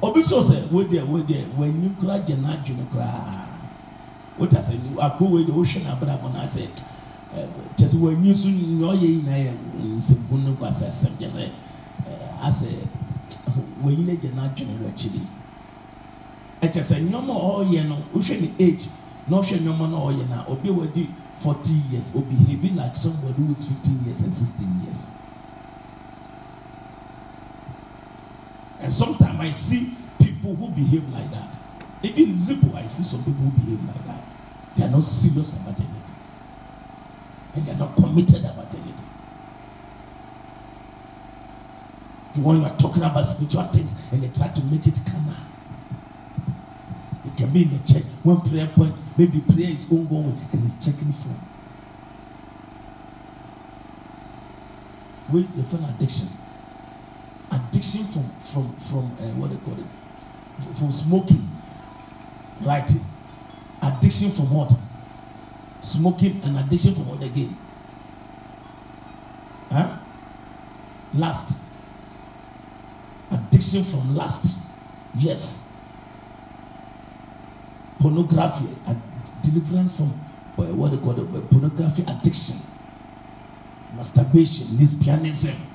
[0.01, 3.45] Obi so sɛ wo deɛ wo deɛ w'ani kura gye n'adwene koraa.
[4.39, 6.69] Wota sɛ ako wei de wohwɛ n'abrabɔ na sɛ
[7.77, 9.53] kyɛ sɛ w'ani nso nea ɔyɛ yi na yɛ
[9.97, 11.43] nsɛmbu no kɔ asɛ sɛm kyɛ sɛ
[12.41, 12.69] asɛ
[13.83, 15.21] w'ani no gye n'adwene wɔ akyiri
[16.61, 18.87] ɛkyɛ sɛ nneɛma a ɔreyɛ no wohwɛ ne age
[19.27, 23.33] na ɔhwɛ nneɛma no a na obi a wadi forty years obi behaving like somebody
[23.33, 25.17] who is fifteen years and sixteen years
[28.81, 31.55] and sometimes I see people who behave like that.
[32.03, 34.23] Even Zipo I see some people who behave like that.
[34.75, 36.03] They are not serious about anything.
[37.55, 39.07] And they are not committed about anything.
[42.43, 45.47] When you are talking about spiritual things and they try to make it come out.
[47.25, 48.03] It can be in the church.
[48.23, 51.39] One prayer point maybe prayer is ongoing and it's checking phone
[55.31, 56.27] wey dey find addiction
[57.51, 59.85] addiction from from from uh, what they call it?
[60.77, 61.49] From, smoking
[62.61, 62.89] right
[63.81, 64.71] addiction from what?
[65.81, 67.57] Smoking and addiction from what again?
[69.69, 69.97] Huh?
[71.13, 71.67] lust.
[73.31, 74.67] Addiction from lust.
[75.17, 75.81] Yes.
[77.99, 79.01] Pornography and
[79.43, 80.07] deliverance from
[80.57, 82.57] uh, what they call it uh, pornography addiction.
[83.95, 85.70] Masturbation lesbianism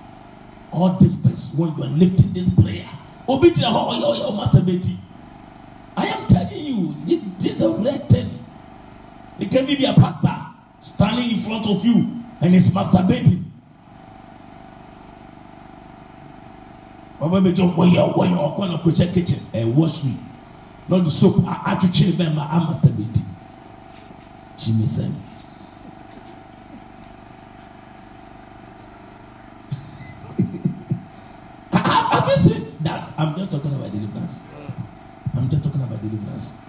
[0.77, 2.89] all these things when you are lifting this prayer
[3.27, 4.97] obi gyina hɔ ɔyɛ ɔyɛ ɔmasturbate
[5.97, 6.95] i am telling you
[7.39, 8.29] this is a rare thing.
[9.39, 10.35] It can be a pastor
[10.83, 13.43] standing in front of you and he's masturbating
[17.21, 20.19] ọba mi jọ wɔyɛ wɔyɛ ɔkɔ na kò kyɛ kitchen ɛ washroom
[20.91, 23.21] ɔde soap atwitwi bɛn ma a masturbate
[24.59, 25.26] jimmy sɛn.
[33.19, 34.53] I'm just talking about deliverance.
[35.35, 36.69] I'm just talking about deliverance.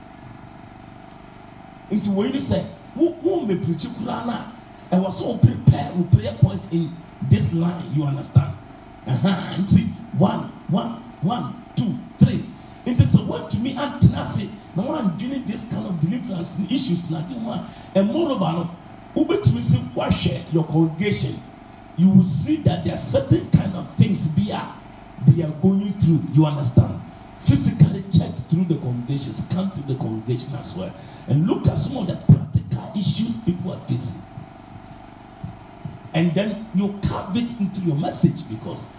[1.91, 4.51] Nti wei ni sɛ wo wo mepirikyi kura na
[4.91, 6.91] ɛwɔ so wo prepare wo prayer point in
[7.29, 8.53] this line you understand.
[9.07, 9.87] Nti
[10.17, 12.45] one one one two three
[12.85, 17.51] nti sɛ wɔntumi atena ase na wɔandwene this kind of deliverance issues na de mu
[17.51, 18.69] a and moreover no
[19.15, 21.35] wobɛtumi sɛ woahwɛ your congregation
[21.97, 24.86] you will see that there are certain kind of things bi a.
[25.27, 26.21] they are going through.
[26.33, 27.01] You understand?
[27.39, 30.93] Physically check through the congregation, scan through the congregation as well,
[31.27, 34.35] and look at some of the practical issues people are facing.
[36.13, 38.97] And then you carve it into your message because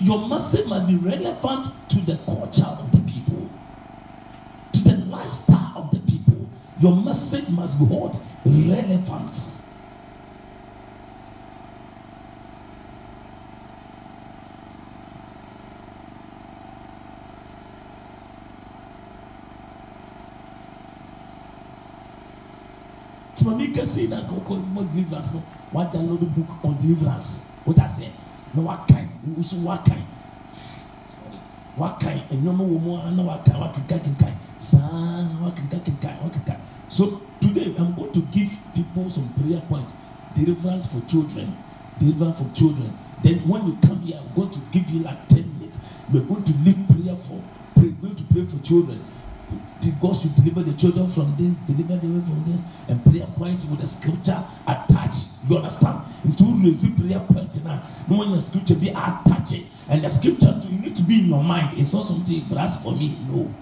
[0.00, 3.50] your message must be relevant to the culture of the people,
[4.72, 6.48] to the lifestyle of the people.
[6.80, 8.16] Your message must be what?
[8.44, 9.65] Relevant.
[23.46, 25.42] Maame kɛse na kɔkɔ mo deliverance no.
[25.72, 27.58] Wa download book on deliverance.
[27.66, 28.06] O ta sɛ
[28.54, 30.02] na wa kan nso wa kan
[31.76, 36.08] wa kan enyɔma wɔ mu na wa kan wa keka keka saa wa keka keka
[36.22, 36.56] wa keka
[36.88, 39.90] so today i'm going to give people some prayer point
[40.34, 41.56] deliverance for children.
[41.98, 42.92] Deliverance for children.
[43.22, 45.80] Then when you come here i'm going to give you like ten minutes.
[46.12, 47.42] We're going to leave prayer for
[47.74, 49.02] pray going to pray for children
[50.00, 53.80] God should deliver the children from this, deliver them from this, and prayer point with
[53.80, 55.48] the scripture attached.
[55.48, 56.02] You understand?
[56.36, 60.78] To receive prayer point now, no one the scripture be attached, and the scripture you
[60.78, 61.78] need to be in your mind.
[61.78, 63.18] It's not something that's for me.
[63.28, 63.52] No.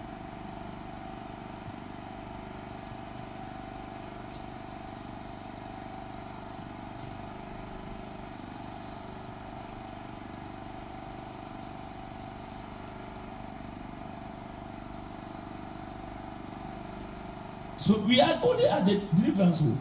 [17.85, 18.99] So we are only at the
[19.37, 19.79] home.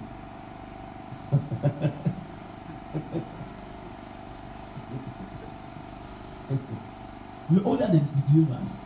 [7.49, 7.99] we at the
[8.31, 8.85] deliverance.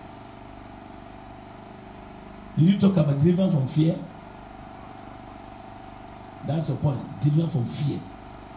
[2.57, 3.95] Did you talk about deliverance from fear?
[6.45, 7.22] That's the point.
[7.22, 7.99] Deliverance from fear.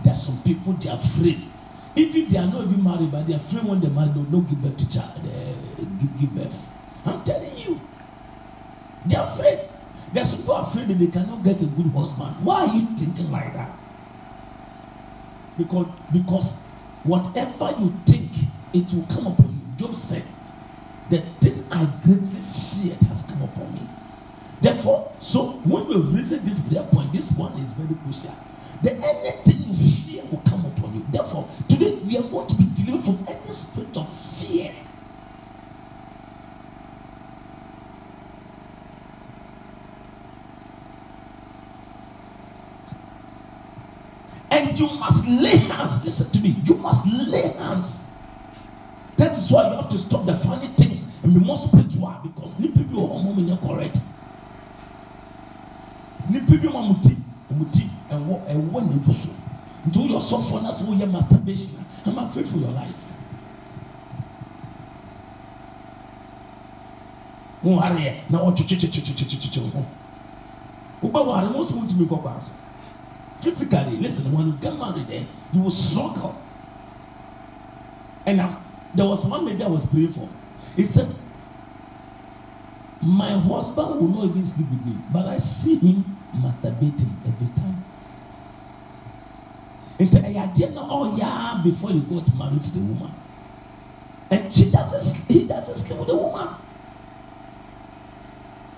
[0.02, 1.44] There are some people they are afraid.
[1.96, 4.48] Even they are not even married, but they are afraid when they marry, they don't
[4.48, 6.72] give birth to child, uh, give, give birth.
[7.04, 7.80] I'm telling you,
[9.06, 9.69] they are afraid.
[10.12, 12.44] There's people afraid that they cannot get a good husband.
[12.44, 13.70] Why are you thinking like that?
[15.56, 16.66] Because because
[17.04, 18.30] whatever you think,
[18.72, 19.86] it will come upon you.
[19.86, 20.24] Job said,
[21.08, 23.88] The thing I greatly feared has come upon me.
[24.60, 28.34] Therefore, so when we reason this prayer point, this one is very crucial.
[28.82, 31.06] The anything you fear will come upon you.
[31.10, 33.79] Therefore, today we are going to be delivered from any spirit
[44.50, 46.04] And you must lay hands.
[46.04, 46.56] Listen to me.
[46.64, 48.10] You must lay hands.
[49.16, 52.58] That is why you have to stop the funny things and be more spiritual because
[52.58, 53.98] new people are more in correct.
[56.30, 57.16] New people are muti,
[58.10, 59.34] and what and what new person.
[59.90, 61.84] Do your softness, who your masturbation.
[62.06, 63.06] I'm afraid for your life.
[67.64, 69.84] Wọ́n wá rẹ̀ náà wọ́n twitwi twitwi twitwi twitwi wọ́n.
[71.02, 72.52] Wọ́n bá wà rẹ̀ wọ́n sọ wọ́n ti mi kọ́ kọ́ àṣọ.
[73.42, 76.40] Physically, listen, when you get married, there, you will struggle.
[78.26, 78.54] And I,
[78.94, 80.28] there was one lady I was praying for.
[80.76, 81.14] He said,
[83.02, 87.84] My husband will not even sleep with me, but I see him masturbating every time.
[89.98, 93.12] And I didn't know, oh yeah, before you got married to the woman.
[94.30, 96.54] And she doesn't, he doesn't sleep with the woman.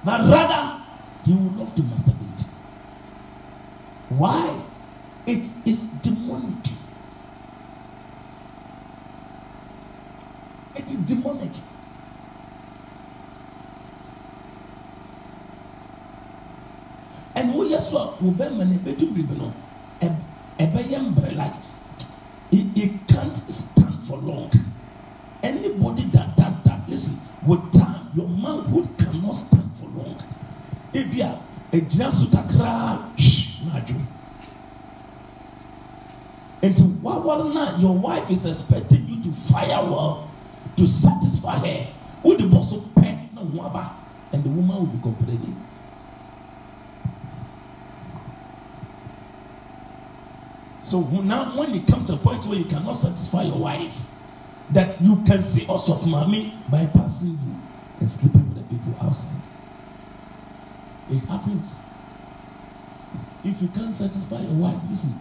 [0.05, 0.83] But rather,
[1.25, 2.32] he would love to masturbate.
[4.19, 4.61] Why?
[5.27, 6.67] It is demonic.
[10.75, 11.53] It is demonic.
[17.35, 19.53] And we so a wo bɛrima no ebedu biribi no
[20.59, 21.55] ɛbɛyɛ mbrɛ like
[22.51, 24.51] it, it can't stand for long.
[25.43, 30.17] Anybody that does that, listen, with time your manhood cannot stand for long.
[30.93, 31.41] Ebi a
[31.73, 34.01] egyina so kakraa shh n'adwo.
[36.63, 40.29] Nti wawari na your wife is expecting you to fire well
[40.77, 41.87] to satisfy her.
[42.23, 43.91] Wo de bɔ so pɛ na ho aba
[44.33, 45.57] and the woman will be complaining.
[50.83, 54.09] So now when you come to a point where you cannot satisfy your wife,
[54.71, 57.57] that you can see us of mommy bypassing you
[58.01, 59.43] and sleeping with the people outside.
[61.11, 61.87] It happens.
[63.45, 65.21] If you can't satisfy your wife, listen,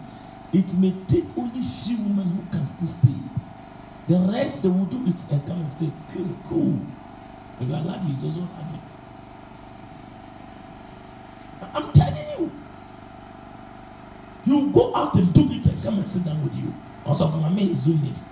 [0.52, 3.14] it may take only few women who can still stay.
[4.08, 5.90] The rest they will do it and come and stay.
[6.12, 6.80] Cool, cool.
[7.60, 8.80] If you are laughing, it's also laughing.
[11.74, 12.52] I'm telling you.
[14.44, 16.74] You go out and do it and come and sit down with you.
[17.04, 18.22] Also, my man is doing it.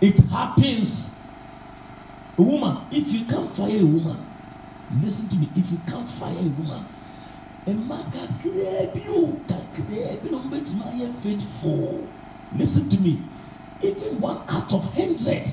[0.00, 1.28] It happens.
[2.38, 4.24] A woman, if you can't fire a woman,
[5.02, 5.48] listen to me.
[5.56, 6.84] If you can't fire a woman,
[7.74, 12.06] mma kakraa bi o kakraa bi na wɔn bɛtumi ayɛ faithful.
[12.56, 13.18] Listen to me.
[13.82, 15.48] Even one out of hundred.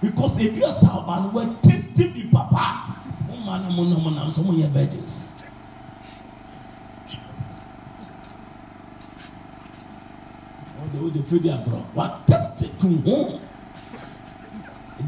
[0.00, 2.94] Because ebi ɔsa ɔba no wɔ tasty bi papa.
[3.28, 5.42] Wɔn mmaa na mo na mo nam so mo yɛ virgins.
[10.84, 11.82] ɔde ɔde fidi agorɔ.
[11.94, 13.40] Wa tasty kun ho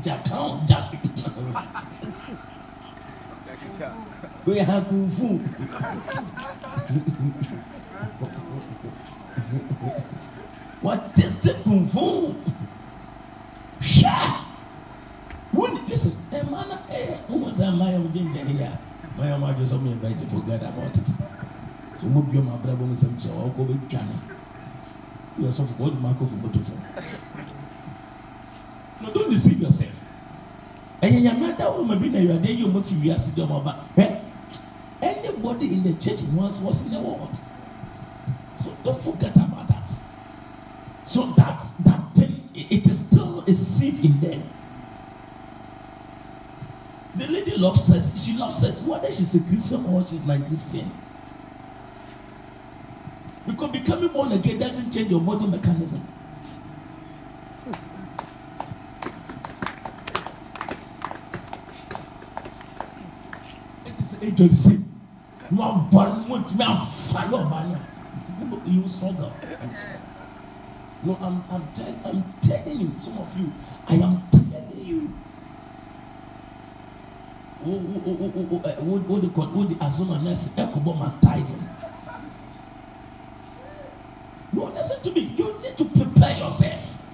[0.04, 0.78] gya kan gya
[4.46, 5.28] oye ha kun fu
[10.82, 12.34] wa tasty kun fu
[13.80, 14.14] hwɛ
[15.54, 16.44] wọ́n listen sẹ́ ẹ̀
[17.78, 18.70] máa yẹ wọ́n dín ní ẹ̀yà
[19.16, 21.08] máa yẹ wọ́n adjọ́ sọ́mu yẹn bẹ́ẹ̀ jẹ́ forget about it
[21.98, 24.14] so mo bí ọmọ abúlé bọ́ mi sẹ́mu kyẹ́ ọkọ̀ bẹ́ẹ̀ twa ni
[25.44, 25.90] yẹ sọ fún
[29.02, 29.94] no don't deceive yourself
[31.02, 33.08] ẹ̀yẹ nyàmé adáwọ̀ ọmọ bí na adé yìí ọmọ fi di
[33.42, 34.10] ọmọ ọba ẹ̀
[35.02, 37.34] anybody in the church once was in the world
[38.62, 39.88] so don't forget about that
[41.06, 44.42] so that that thing it is still a seed in them.
[47.16, 48.22] The lady loves sex.
[48.24, 48.82] She loves sex.
[48.82, 50.90] Whether she's a Christian or she's not Christian.
[53.46, 56.00] Because becoming born again doesn't change your body mechanism.
[64.22, 64.78] agency
[65.52, 67.78] wọn bọrọ wọn tún bẹ àǹfà yóò bá yà.
[68.66, 69.30] You struggle.
[71.04, 73.52] No i'm i'm tell i'm telling you some of you
[73.88, 75.10] i am telling you.
[77.64, 80.92] Wo wo wo wo wo wo de kọ wo de azuma nurse ẹ kọ bọ
[81.00, 81.68] baptizing
[84.52, 85.20] no listen to me.
[85.38, 87.06] You need to prepare yourself.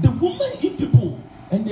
[0.00, 0.52] The woman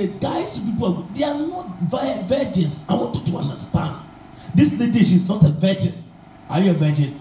[0.05, 3.95] the guys in people they are not vir virgins i want you to understand
[4.53, 5.93] this lady is not a virgin
[6.49, 7.19] are you a virgin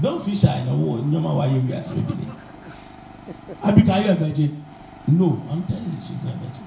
[0.00, 2.26] don fi shy na nyɔma wa ye wi ase bi ni
[3.62, 4.64] abika are you a virgin
[5.08, 6.64] no i'm telling you she is not a virgin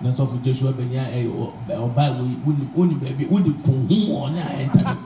[0.00, 1.30] na sɔfo joshua benya ɛyɛ
[1.68, 4.96] ɔbaa wo woni woni baabi woni kun hu wɔn ne ayɛ nta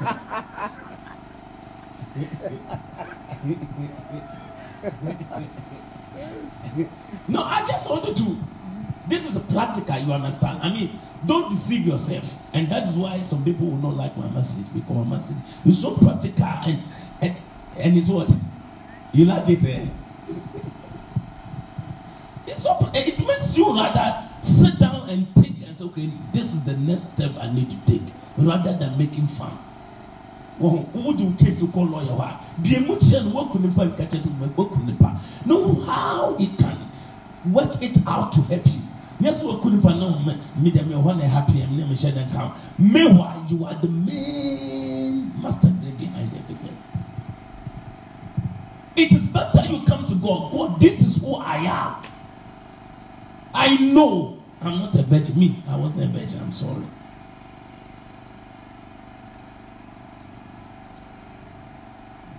[7.28, 8.36] no i just wanted to
[9.08, 13.44] this is practical you understand i mean don't deceive yourself and that is why some
[13.44, 16.82] people will not like my message because my message is so practical and
[17.20, 17.36] and
[17.76, 18.30] and it's what
[19.12, 19.86] you like it eh
[22.46, 26.64] it's so it makes you rather sit down and think and say, okay, this is
[26.64, 28.02] the next step I need to take,
[28.38, 29.58] rather than making fun.
[30.58, 32.14] Well, who do case to call lawyer?
[32.14, 32.40] Why?
[32.60, 36.90] The emotion work with the catches work with the Know how it can
[37.52, 38.80] work it out to help you.
[39.18, 40.18] Yes, what could not know
[40.56, 42.54] me them you want happy and never share them count.
[42.78, 46.76] Meanwhile, you are the main master behind everything.
[48.94, 50.52] It is better you come to God.
[50.52, 52.02] God, this is who I am.
[53.54, 55.38] I know I'm not a virgin.
[55.38, 56.40] Me, I wasn't a virgin.
[56.40, 56.84] I'm sorry.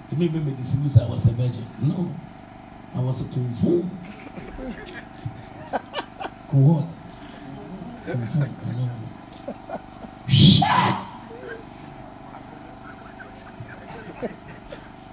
[0.09, 1.65] To me, maybe the sinus I was a virgin.
[1.81, 2.11] No,
[2.95, 3.89] I was a kung
[10.27, 11.05] Shut.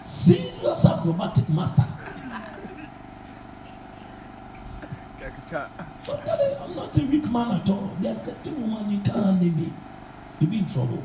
[0.04, 1.84] Serious acrobatic master.
[5.52, 7.90] I'm not a weak man at all.
[8.00, 9.72] There's certain woman you can't handle me.
[10.40, 11.02] You'll be in trouble.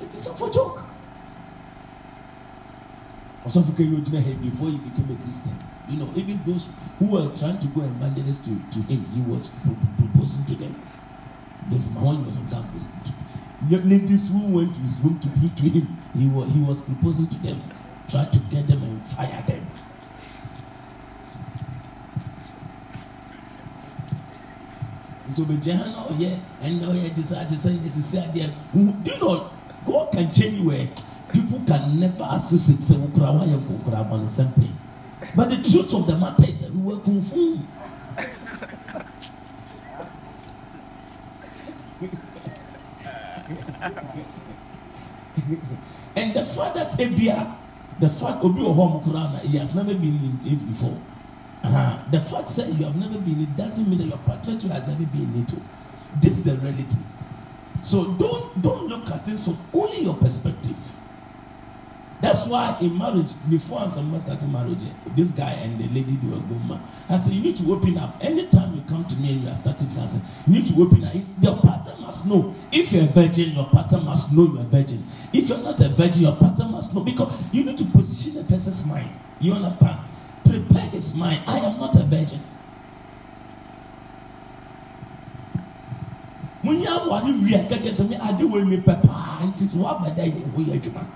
[0.00, 0.89] It is not for joke.
[3.44, 5.56] Also, for you before he became a Christian,
[5.88, 6.68] you know, even those
[6.98, 9.58] who were trying to go and evangelize to, to him, he was
[9.98, 10.74] proposing to them.
[11.70, 12.84] This man was on campus.
[13.70, 17.26] Ladies who went to his room to preach to him, he was, he was proposing
[17.28, 17.62] to them.
[18.10, 19.66] Try to get them and fire them.
[25.30, 25.84] Oh, to nti obegya ha
[26.68, 29.50] na ɔyɛ te sɛ ate sɛ esisi adeɛ do you know
[29.86, 30.88] God can change where
[31.32, 34.68] people can never associate sɛ wokura wayɛ nkokora abɔ ne sɛmpe
[35.36, 37.60] but the truth of the matter is we were confused.
[46.16, 47.56] and the fact that ebia
[48.00, 50.96] the fact obi wɔ hɔ ɔmo na he has never been in it before.
[51.62, 51.98] Uh-huh.
[52.10, 54.86] The fact that you have never been it doesn't mean that your partner too has
[54.86, 55.52] never been in it.
[56.20, 56.96] This is the reality.
[57.82, 60.76] So don't don't look at things from only your perspective.
[62.20, 64.78] That's why in marriage, before someone started marriage,
[65.16, 68.18] this guy and the lady they were going I said, you need to open up.
[68.20, 71.14] Anytime you come to me and you are starting dancing, you need to open up.
[71.40, 72.54] Your partner must know.
[72.70, 75.02] If you're a virgin, your partner must know you're a virgin.
[75.32, 77.02] If you're not a virgin, your partner must know.
[77.02, 79.10] Because you need to position the person's mind.
[79.40, 79.98] You understand?
[80.44, 81.42] Prepare his mind.
[81.46, 82.40] I am not a virgin.
[86.62, 88.20] When you are one, we are catching something.
[88.20, 89.38] I do with me, papa.
[89.40, 91.06] And this what my day we are doing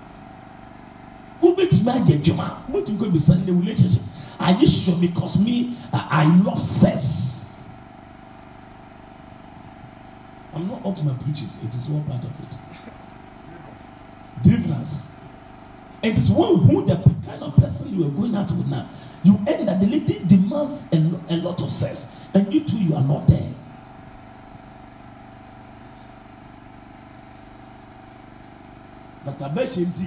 [1.45, 4.01] wobɛtumi agye adwuma wobɛtumi kɔ bisa ne relationship.
[4.39, 4.95] Are you sure?
[4.99, 7.63] Because me I, love sex.
[10.53, 11.47] I'm not up my preaching.
[11.63, 12.57] It is one part of it.
[14.43, 15.15] Deliverance
[16.05, 18.87] it is one who the kind of person you are going out with now.
[19.23, 20.97] You end that the lady demands a,
[21.29, 23.51] a lot of sex and you too you are not there.
[29.25, 30.05] Masturbation ti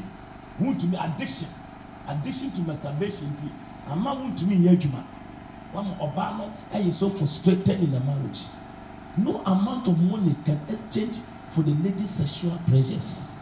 [0.61, 1.49] wuntumi addiction.
[2.09, 3.51] Addiction to masturbation ti
[3.91, 5.05] ama wuntumi nyɛ adwuma.
[5.75, 8.45] Wama ɔbaa no ayɛ so frustrated in the marriage.
[9.17, 11.19] No amount of money can exchange
[11.51, 13.35] for the lady's sexual pleasures.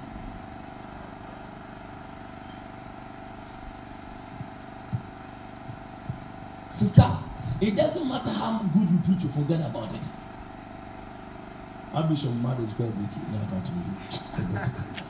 [6.73, 7.11] Sister,
[7.61, 10.07] it doesn't matter how good you preach, you forget about it.
[12.09, 15.03] Bishop marriage, God, we keep not about to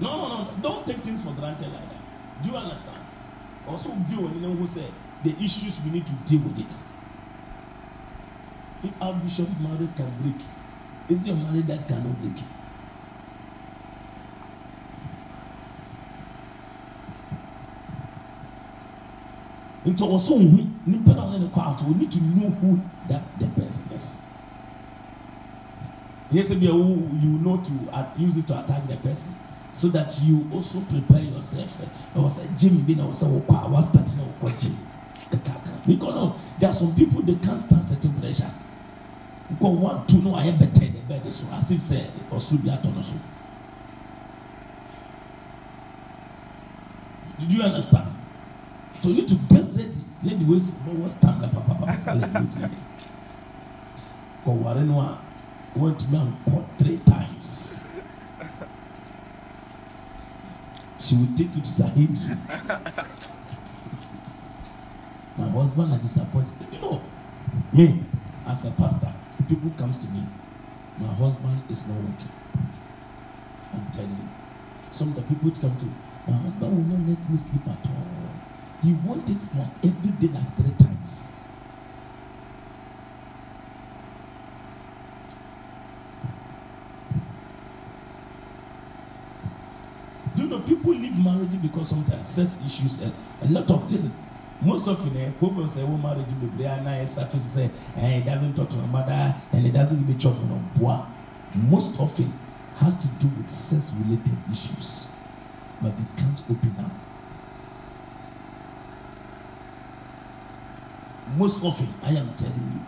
[0.00, 0.50] No, no, no.
[0.62, 2.42] Don't take things for granted like that.
[2.42, 2.98] Do you understand?
[3.68, 4.90] Also, you know who said
[5.22, 6.72] the issues we need to deal with it.
[8.86, 10.44] If our bishop marriage can break,
[11.08, 12.42] is your marriage that cannot break?
[19.84, 23.46] nti ɔso nhu nipa na ɔne ne ato we need to know who that the
[23.48, 24.32] person is
[26.32, 29.43] yes bi you know to uh, use it to attack the person
[29.74, 33.68] so that you also prepare yourself sɛ ɛwɔ sɛ gym bi na ɔsɛ wɔkɔ a
[33.68, 34.76] wastart na wɔkɔ gym.
[35.86, 38.50] Because no there are some people they can't stand certain pressure.
[39.52, 42.94] Nkɔ one two no ayɛ better the bed so as if sɛ ɔso bi atɔ
[42.94, 43.16] no so
[47.40, 48.10] did you understand?
[49.00, 49.90] So you need to get ready.
[50.22, 52.70] Let the waist no wɔ stand like papa papa sale good like
[54.46, 55.18] kɔware no a
[55.76, 56.14] wɔntumi
[56.46, 57.73] ankɔ three times.
[61.04, 62.16] She will take you to Sahid.
[65.36, 66.72] My husband are disappointed.
[66.72, 67.02] You know,
[67.72, 68.02] me
[68.46, 69.12] as a pastor,
[69.48, 70.24] people comes to me.
[70.98, 72.28] My husband is not working.
[73.74, 74.28] I'm telling you.
[74.90, 75.92] Some of the people come to me,
[76.28, 78.06] my husband will not let me sleep at all.
[78.82, 81.33] He wants it like every day, like three times.
[90.60, 94.12] People leave marriage because sometimes sex issues and a lot of listen
[94.62, 98.54] most often eh people say wo marriage bebree ana ẹ surface say eh it doesn't
[98.54, 101.06] talk to my mother and it doesn't even chop on boa
[101.70, 102.32] most often
[102.80, 105.08] has to do with sex related issues
[105.82, 106.90] but they can't open up.
[111.38, 112.80] Most often i am telling you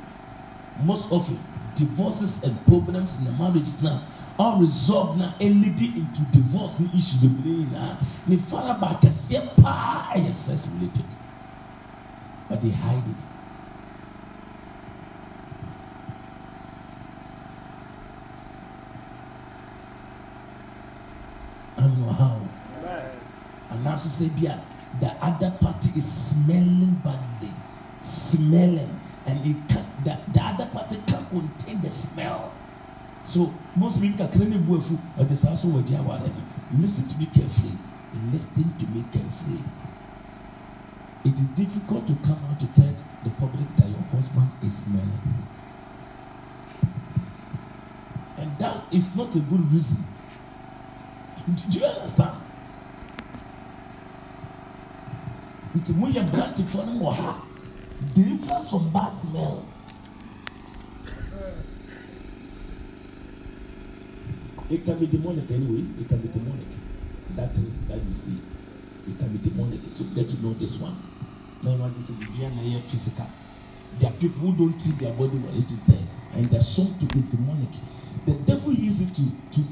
[0.84, 1.38] most often
[1.76, 4.02] divorces and problems in the marriages now
[4.38, 7.96] unresolved na leading into divorce ne issue bebree nyinaa
[8.26, 11.04] ne faraba kɛseɛ paa ɛyɛ sex related.
[12.48, 13.22] But they hide it.
[22.18, 22.40] how.
[23.72, 24.60] Anaso sɛ bi a
[25.00, 27.52] the other party is smelling badly.
[28.00, 29.00] Smelling.
[29.26, 29.68] And it
[30.04, 30.96] the, the other party
[31.30, 32.52] contain the smell.
[33.24, 37.18] So mi kakra ne bu efu ɔde saa so wɔ di awara ni listen to
[37.18, 37.78] me carefully.
[38.32, 39.62] Listen to me carefully.
[41.24, 45.20] It is difficult to come out to tell the public that your husband is smelling.
[48.38, 50.14] And that is not a good reason.
[51.46, 52.36] Do you understand?
[55.76, 57.42] Nti mo yɛ brantifoɔ no wɔ ha.
[58.14, 59.62] Deliverance from bad smell.
[64.68, 65.84] It can be demonic anyway.
[66.00, 66.66] It can be demonic.
[67.36, 67.54] That
[67.88, 68.40] that you see,
[69.08, 69.80] it can be demonic.
[69.90, 70.96] So get to know this one.
[71.62, 73.26] No one is a physical.
[73.98, 77.08] There are people who don't treat their body when it is there, and the something
[77.16, 77.70] is demonic.
[78.26, 79.22] The devil uses it to
[79.52, 79.62] to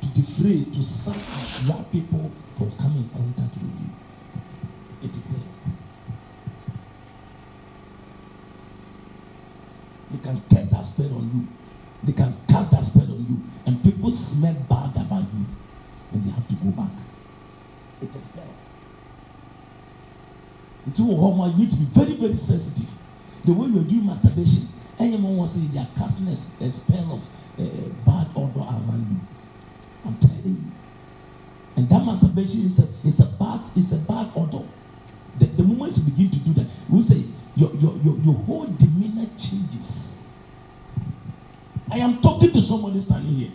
[0.00, 1.16] to defray, to suck
[1.74, 3.90] out people from coming in contact with you.
[5.02, 5.73] It is there.
[10.14, 11.48] You can cast that spell on you
[12.04, 15.46] they can cast that spell on you, and people smell bad about you,
[16.12, 16.90] and they have to go back.
[18.02, 18.54] It's a spell.
[20.84, 22.90] Until you need to be very, very sensitive.
[23.42, 27.26] The way you're doing masturbation, anyone wants say they are casting a, a spell of
[27.58, 29.20] uh, bad odor around you.
[30.04, 30.72] I'm telling you.
[31.76, 34.66] And that masturbation is a, is a bad, is a bad odor.
[35.38, 37.24] The, the moment you begin to do that, we will say
[37.56, 40.03] your, your, your, your whole demeanor changes.
[41.90, 43.50] I am talking to somebody standing here.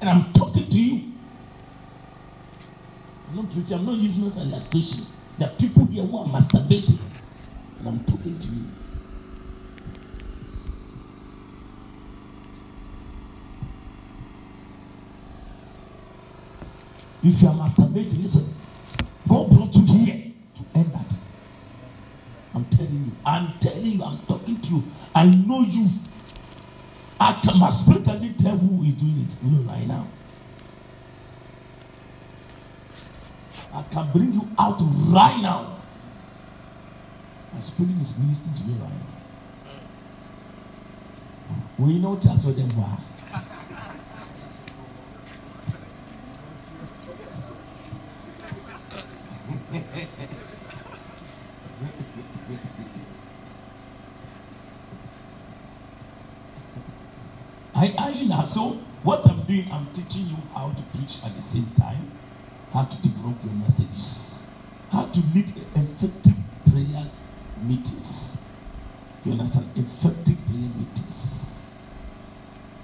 [0.00, 1.12] And I'm talking to you.
[3.28, 5.04] I'm not preaching, I'm not using this illustration.
[5.38, 6.98] There are people here who are masturbating.
[7.78, 8.64] And I'm talking to you.
[17.22, 18.54] If you are masturbating, listen.
[19.28, 21.18] God brought you here to end that.
[22.54, 23.12] I'm telling you.
[23.26, 24.02] I'm telling you.
[24.02, 24.84] I'm talking to you.
[25.14, 25.88] I know you.
[27.20, 29.38] I can, my spirit can tell who is doing it.
[29.42, 30.06] You know, right now.
[33.74, 35.78] I can bring you out right now.
[37.52, 39.18] My spirit is ministering to me right now.
[41.78, 42.98] We know that's what them were.
[57.78, 58.70] I, you now so
[59.04, 62.10] what I'm doing, I'm teaching you how to preach at the same time,
[62.72, 64.50] how to develop your messages,
[64.90, 66.34] how to lead effective
[66.70, 67.08] prayer
[67.62, 68.44] meetings.
[69.24, 69.70] You understand?
[69.76, 71.70] Effective prayer meetings.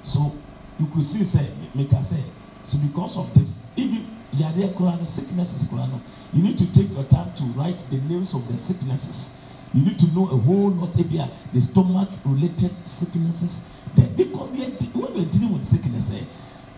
[0.04, 0.32] So
[0.78, 2.22] you could see, say, make us say,
[2.62, 6.00] so because of this, even yareɛ koraa no sicknesses no
[6.32, 9.43] you need to take your time to write the names of the sicknesses
[9.74, 13.76] you need to know a whole lot ebi a the stomach related sicknesses.
[13.96, 16.24] Then because we are when we are dealing with sickness eh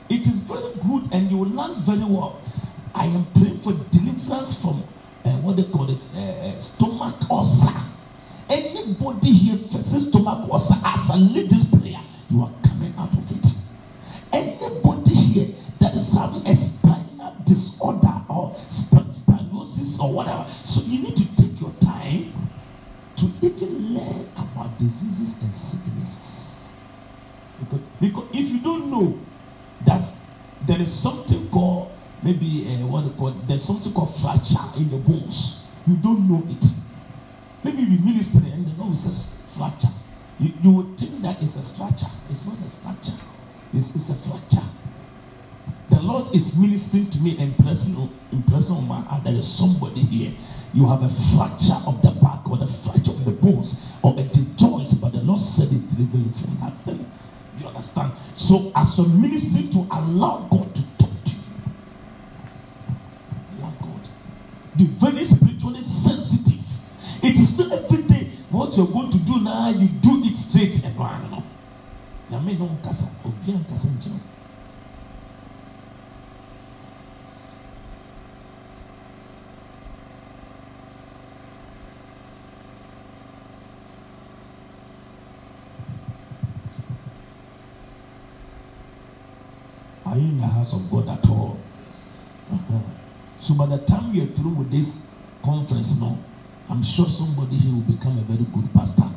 [0.08, 2.40] it is very good and you will learn very well.
[2.94, 4.82] I am praying for deliverance from
[5.24, 7.72] uh, what they call it uh, stomach ulcer.
[8.48, 13.30] Anybody here faces stomach ulcer as i lead this prayer you are coming out of
[13.32, 13.46] it.
[14.32, 15.48] Anybody here
[15.80, 20.46] that is having a spinal disorder or stenosis or whatever.
[20.64, 21.35] So you need to
[23.16, 26.68] to even learn about diseases and sicknesses.
[27.58, 29.18] Because, because if you don't know
[29.84, 30.04] that
[30.66, 31.92] there is something called
[32.22, 36.42] maybe uh, what they call there's something called fracture in the bones, you don't know
[36.48, 36.64] it.
[37.64, 39.88] Maybe you be ministering and the Lord says fracture.
[40.38, 42.06] You, you would think that it's a structure.
[42.30, 43.12] It's not a structure.
[43.72, 44.66] It's, it's a fracture
[45.90, 49.24] the Lord is ministering to me and pressing, impressing on my heart.
[49.24, 50.32] that There is somebody here.
[50.74, 54.22] You have a fracture of the back or the fracture of the bones or a
[54.56, 56.96] joint, but the Lord said it delivering from that.
[57.58, 58.12] You understand?
[58.34, 61.54] So, as a ministry to allow God to talk to you,
[63.58, 64.08] allow God.
[64.76, 66.62] Be very spiritually sensitive.
[67.22, 70.84] It is not every day what you're going to do now, you do it straight
[70.84, 70.96] and.
[72.28, 74.20] Now, me no kasa, obi an kasa nkyɛn.
[90.16, 91.60] Are you in the house of God at all?
[93.38, 95.14] So by the time you're through with this
[95.44, 96.18] conference now,
[96.70, 99.10] I'm sure somebody here will become a very good pastor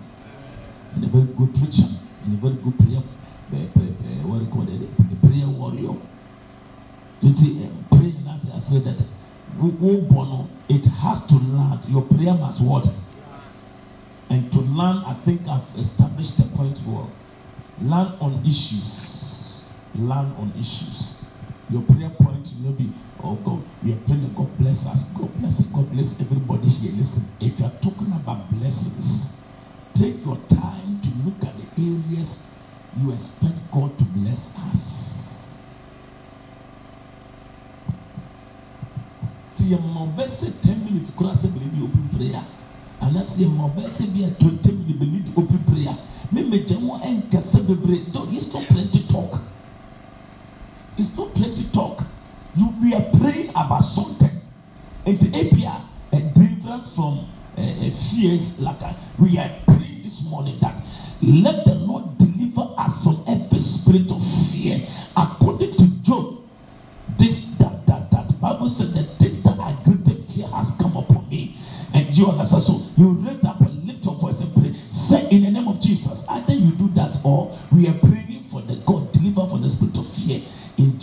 [0.93, 1.87] and a very good preacher
[2.25, 2.99] and a very good prayer,
[4.25, 5.95] what do you call it, a prayer warrior.
[7.21, 8.99] You see, uh, praying as I said that,
[10.67, 11.79] it has to land.
[11.87, 12.93] Your prayer must what?
[14.29, 17.09] And to learn, I think I've established the point well.
[17.81, 19.18] Learn on issues
[19.95, 21.25] learn on issues.
[21.69, 22.91] Your prayer point may be,
[23.23, 25.13] oh God, we are praying God bless us.
[25.13, 25.61] God bless.
[25.71, 26.91] God bless everybody here.
[26.93, 29.45] Listen, if you are talking about blessings,
[29.93, 32.55] take your time to look at the areas
[32.97, 35.55] you expect God to bless us.
[39.55, 42.43] Ti yɛ ma ɔbɛ sɛ ten minutes kura sɛ bɛrɛ bi open prayer
[43.01, 45.97] anase yɛ ma ɔbɛ sɛ bi yɛ twenty minutes bɛrɛ bi open prayer
[46.33, 49.48] mímɛ jɛ wɔn ɛnkɛsɛ bebree don't you stop plenty talk.
[50.99, 52.03] It's not plenty talk.
[52.57, 54.29] You we are praying about something.
[55.05, 55.81] And the API,
[56.11, 57.25] a deliverance from
[57.57, 60.75] uh, fears, like uh, we are praying this morning that
[61.21, 64.21] let the Lord deliver us from every spirit of
[64.51, 64.85] fear.
[65.15, 66.43] According to Job,
[67.17, 71.29] this that that that Bible said that this that I greater fear has come upon
[71.29, 71.55] me.
[71.93, 72.63] And you understand?
[72.63, 74.75] So you raise up and lift your voice and pray.
[74.89, 76.27] Say in the name of Jesus.
[76.29, 76.71] Either you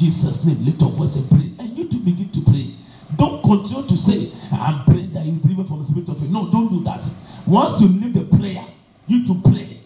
[0.07, 1.53] Jesus' name, lift up voice and pray.
[1.59, 2.77] And you to begin to pray.
[3.17, 6.29] Don't continue to say, I'm praying that you deliver from the spirit of fear.
[6.29, 7.05] No, don't do that.
[7.45, 8.65] Once you leave the prayer,
[9.09, 9.81] you to pray.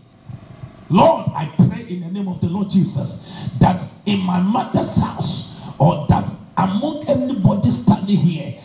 [0.91, 5.59] Lord, I pray in the name of the Lord Jesus that in my mother's house
[5.79, 8.61] or that among anybody standing here,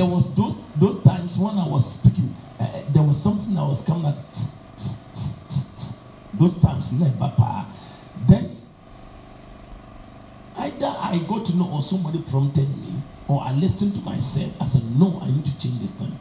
[0.00, 3.84] there was those those times when I was speaking, uh, there was something I was
[3.84, 4.16] coming at.
[6.32, 6.98] Those times,
[8.26, 8.56] then
[10.56, 14.62] either I got to know or somebody prompted me, or I listened to myself.
[14.62, 16.18] I said, "No, I need to change this thing."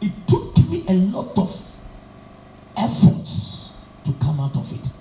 [0.00, 1.50] It took me a lot of
[2.76, 3.72] efforts
[4.04, 4.92] to come out of it.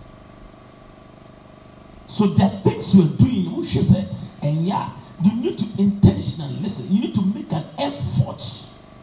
[2.08, 4.08] So there are things we're doing, say,
[4.42, 4.90] and yeah
[5.24, 6.96] you need to intentionally listen.
[6.96, 8.40] You need to make an effort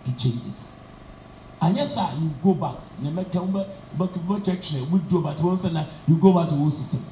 [0.05, 0.61] to change it.
[1.61, 2.77] And yes, sir, you go back.
[3.03, 6.71] You make a back actually we do but once and you go back to one
[6.71, 7.05] system.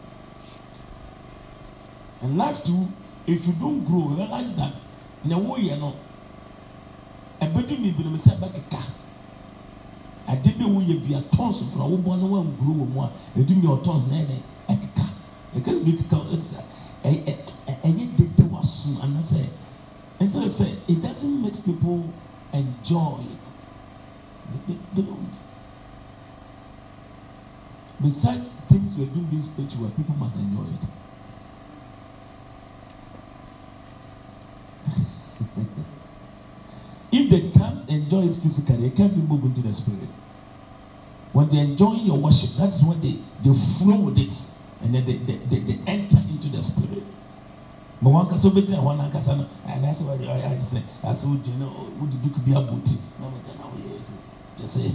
[2.20, 2.88] And life too,
[3.26, 4.78] if you don't grow, realize that
[5.24, 5.96] in a way you know.
[7.40, 8.84] A baby may be say back a car.
[10.28, 13.12] I did the way you be a tons of a woman who grew more.
[13.34, 15.10] You do your tons, nay, a car.
[15.54, 16.04] You can't be a
[17.04, 19.48] ɛyɛ dede waso anasɛ
[20.20, 22.12] instead of say it doesn't make people
[22.52, 23.48] enjoy it.
[24.68, 25.34] They, they don't.
[28.00, 30.86] Beside things we are doing this page where people must enjoy it.
[37.14, 40.08] If they can't enjoy it physically they can't be moved into the spirit.
[41.32, 44.34] When they enjoy your worship that's when they they flow with it
[44.82, 47.02] and then they, they, they, enter into the spirit.
[48.00, 51.66] But one kasa obegyina hɔ n'ankasa no anaasɛ wɔde ɔyɛ ayɛ sɛ asɛ wogyina no
[52.00, 54.12] wode duku bi abɔ ti na wɔde na wɔyɛ ti
[54.58, 54.90] kyɛ sɛ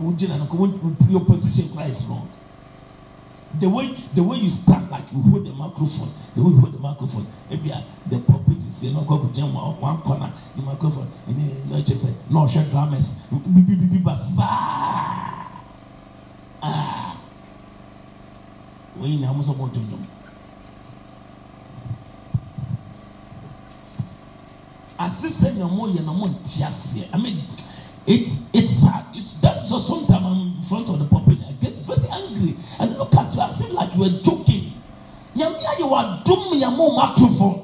[0.00, 0.70] wogyina no ko
[1.10, 2.28] your position kora is wrong.
[3.58, 6.72] The way the way you stand like you hold the microphone the way you hold
[6.74, 11.08] the microphone ebi a the pulpit is n'ɔkɔ kò gyina mu one corner the microphone
[11.28, 14.73] ɛni ɛkyɛ sɛ n'ɔhwɛ drummers bibibibi ba saa
[19.04, 20.06] wɔn nyinaa mo sɔ mo dundun.
[24.98, 27.44] as if say nyɔmo yɛ na mo nti aseɛ i mean
[28.06, 29.04] it's it's sad.
[29.14, 32.56] It's that's so sometimes i'm in front of the pulpit i get very angry.
[32.78, 34.74] And look at you as if like you were joking.
[35.34, 37.63] Nyame ayɛ wa dum nyamo microphone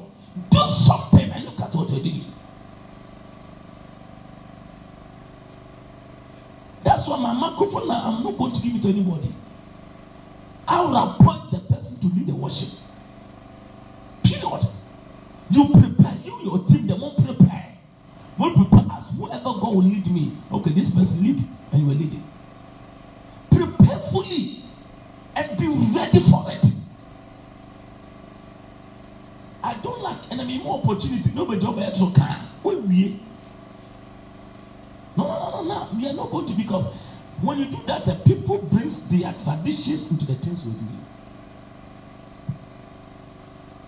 [40.17, 40.97] traditions into the things we do.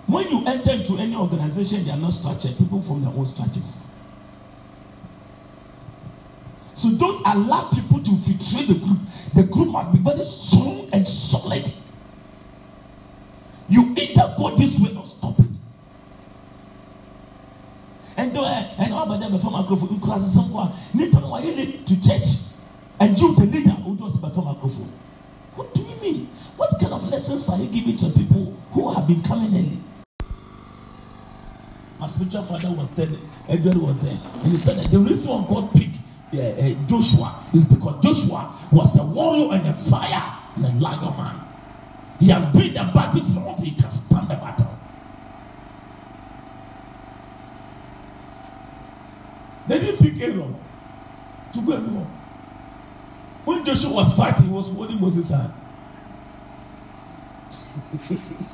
[0.07, 2.57] When you enter into any organization, they are not structured.
[2.57, 3.95] People from their own structures.
[6.73, 8.99] So don't allow people to betray the group.
[9.33, 11.71] The group must be very strong and solid.
[13.69, 15.45] You either go this way or stop it.
[18.17, 20.71] And though eh, and all about them before microphone, you somewhere.
[20.93, 22.59] Nipa no why lead to church,
[22.99, 24.91] and you the leader who does before microphone.
[25.55, 25.92] What do you?
[26.63, 29.79] What kind of lessons are you giving to people who have been coming early?
[31.99, 35.45] my spiritual father was telling, Edward was there, and he said that the reason why
[35.49, 35.97] God picked
[36.33, 41.17] uh, uh, Joshua is because Joshua was a warrior and a fire and a lion
[41.17, 41.47] man.
[42.19, 44.79] He has been the battlefront, he can stand the battle.
[49.67, 50.55] They didn't pick Aaron
[51.53, 52.07] to go anymore.
[53.45, 55.53] When Joshua was fighting, he was holding Moses' hand.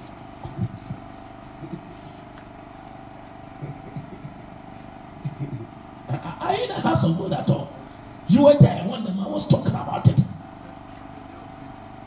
[6.60, 7.72] You in the house of God at all?
[8.28, 10.20] You were there when the man was talking about it.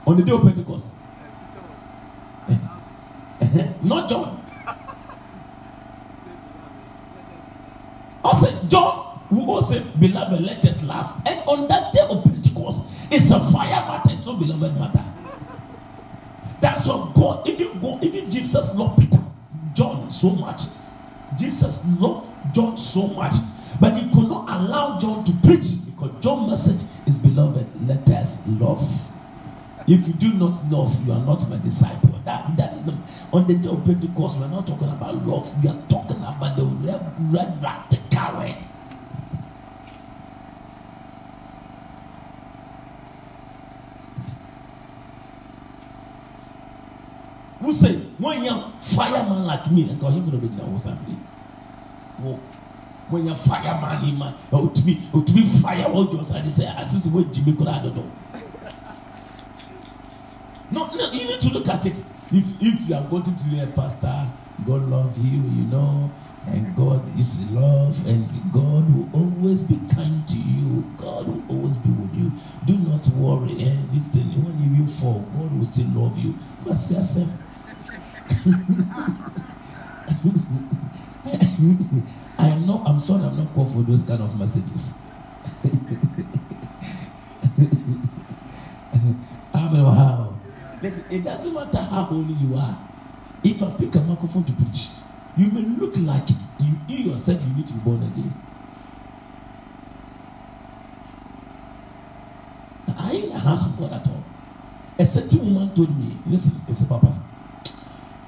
[0.07, 0.95] On the day of Pentecost.
[3.83, 4.45] Not John.
[8.25, 11.21] I said, John who also say, Beloved, let us laugh.
[11.27, 15.05] And on that day of Pentecost, it's a fire matter, it's not beloved matter.
[16.63, 19.21] That's what God, even God, even Jesus loved Peter,
[19.75, 20.63] John so much.
[21.37, 23.35] Jesus loved John so much,
[23.81, 28.49] but he could not allow John to preach because John's message is beloved, let us
[28.61, 28.81] love.
[29.89, 32.21] If you do not love, you are not my disciple.
[32.25, 32.97] That, that is the
[33.33, 36.65] on the day of Pentecost, we're not talking about love, we are talking about the
[37.33, 38.57] radical way.
[47.63, 51.17] Who say when you're fireman like me fún ɔbɛgyina wɔ sanfiri
[52.23, 52.39] wɔ
[53.09, 57.25] when you're fireman ni ma otumi otumi fire wɔ jɔ sa de sɛ asisi wɔ
[57.33, 58.03] jimi kora adodo
[60.73, 61.93] no no you need to look at it.
[62.33, 64.27] If if you are going to be a pastor
[64.67, 66.11] God love you you know
[66.47, 71.77] and God is love and God will always be kind to you God will always
[71.77, 72.33] be with you.
[72.65, 76.35] Do not worry eh this thing when you fall God will still love you.
[76.65, 77.52] That's the I
[82.63, 85.11] am not, I'm sorry, I'm not called for those kind of messages.
[89.55, 90.39] I mean, how?
[90.81, 92.79] Listen, it doesn't matter how holy you are.
[93.45, 94.89] If I pick a microphone to preach,
[95.37, 96.29] you may look like
[96.59, 98.35] you, you yourself, you need to be born again.
[102.99, 104.23] Are you in the house of God at all?
[104.99, 107.32] A certain woman told me, listen, listen, Papa.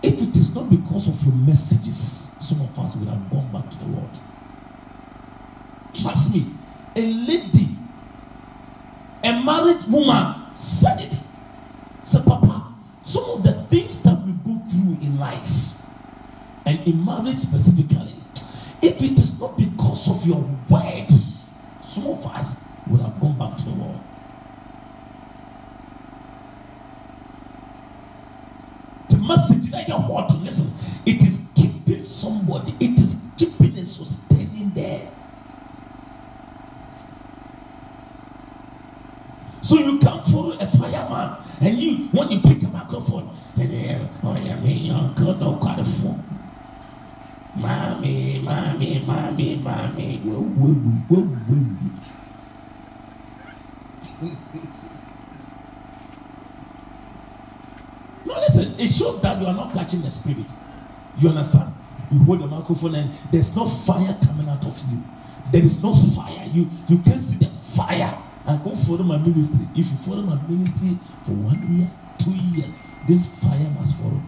[0.05, 3.71] If it is not because of your messages, some of us would have gone back
[3.71, 4.11] to the world.
[5.95, 6.47] Trust me,
[6.95, 7.69] a lady,
[9.23, 11.19] a married woman said it.
[12.03, 15.81] Said, Papa, some of the things that we go through in life,
[16.67, 18.15] and in marriage specifically,
[18.83, 21.11] if it is not because of your word,
[21.83, 24.04] some of us would have gone back to the world.
[29.27, 29.95] Message that you
[30.43, 35.11] listen, it is keeping somebody, it is keeping and sustaining there.
[39.63, 44.09] So you can follow a fireman, and you when you pick a microphone, and you
[44.23, 46.23] oh yeah, me uncle no got a phone.
[47.57, 50.21] Mommy, mommy, mommy, mommy.
[58.35, 60.47] No, listen, it shows that you are not catching the spirit.
[61.19, 61.73] You understand?
[62.11, 65.03] You hold the microphone and there's no fire coming out of you.
[65.53, 66.45] There is no fire.
[66.53, 68.19] You you can see the fire.
[68.47, 69.67] And go follow my ministry.
[69.73, 74.21] If you follow my ministry for one year, two years, this fire must follow.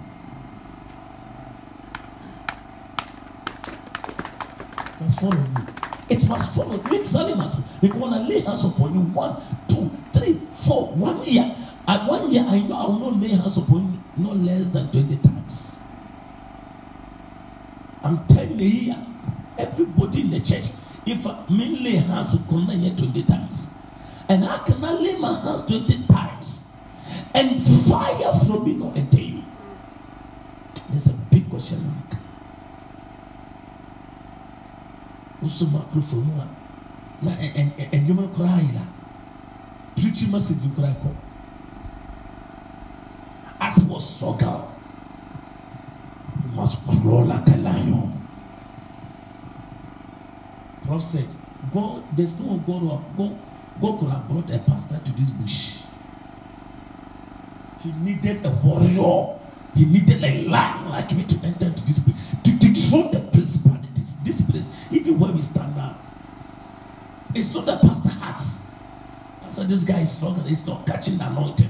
[5.01, 5.67] Must follow you.
[6.09, 6.81] It must follow.
[6.81, 7.81] It must.
[7.81, 11.55] Because when I lay hands upon you, one, two, three, four, one year.
[11.89, 14.91] And one year I know I will not lay hands upon you no less than
[14.91, 15.85] 20 times.
[18.03, 19.07] I'm telling you here,
[19.59, 20.67] everybody in the church,
[21.07, 23.87] if I may lay hands upon you 20 times,
[24.29, 26.85] and I lay my hands 20 times
[27.35, 29.43] and fire from me not enter you?
[30.91, 32.21] There's a big question mark.
[35.43, 36.47] Microphone mu a
[37.23, 37.31] na
[37.93, 38.83] ɛnyɛma koraa yi la
[39.95, 41.11] preaching message koraa kɔ
[43.61, 44.73] as was struggle,
[46.45, 48.13] you must grow like a lion.
[50.85, 51.27] Prof said,
[51.73, 53.39] God, there's no God who God,
[53.81, 55.79] God could have brought a pastor to this bush.
[57.83, 59.39] He needed a warrior.
[59.75, 64.23] He needed a lion like me to enter into this place, to dethrone the principalities.
[64.25, 65.97] This place, even where we stand now,
[67.35, 68.73] it's not the pastor hearts.
[69.43, 71.69] Pastor, this guy is struggling, he's not catching the anointing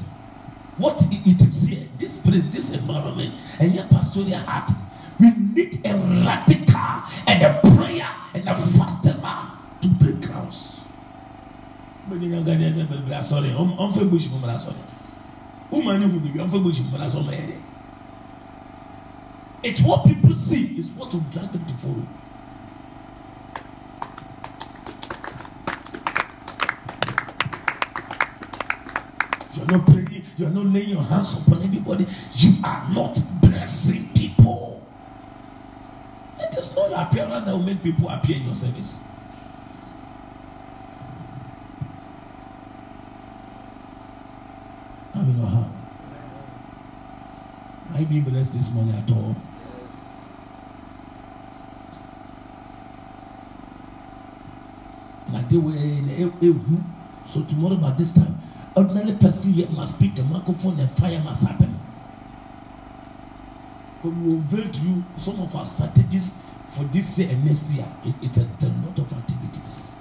[0.78, 4.70] what it is here, this place, this environment, and your pastoral heart.
[5.18, 10.76] We need a radical and a prayer and a faster man to break grounds.
[12.08, 13.50] Many young guys are very sorry.
[13.50, 14.76] I'm I'm very busy for sorry.
[15.70, 17.54] Woman who be I'm very busy for sorry.
[19.62, 22.06] It's what people see is what will drive them to follow.
[29.54, 30.05] You're not praying
[30.37, 34.82] you are not laying your hands upon anybody, you are not blessing people.
[36.39, 39.09] It is not your appearance that will make people appear in your service.
[45.14, 45.70] I mean, how?
[47.95, 49.34] Are you being blessed this morning at all?
[55.49, 56.82] De wei na ehu
[57.32, 58.34] so tomorrow by this time
[58.76, 61.80] ordinary person here must pick the microphone and fire must happen.
[64.04, 67.86] We will unveil to you some of our strategies for this year and next year.
[68.04, 69.92] It, it, it, it's a lot of activities.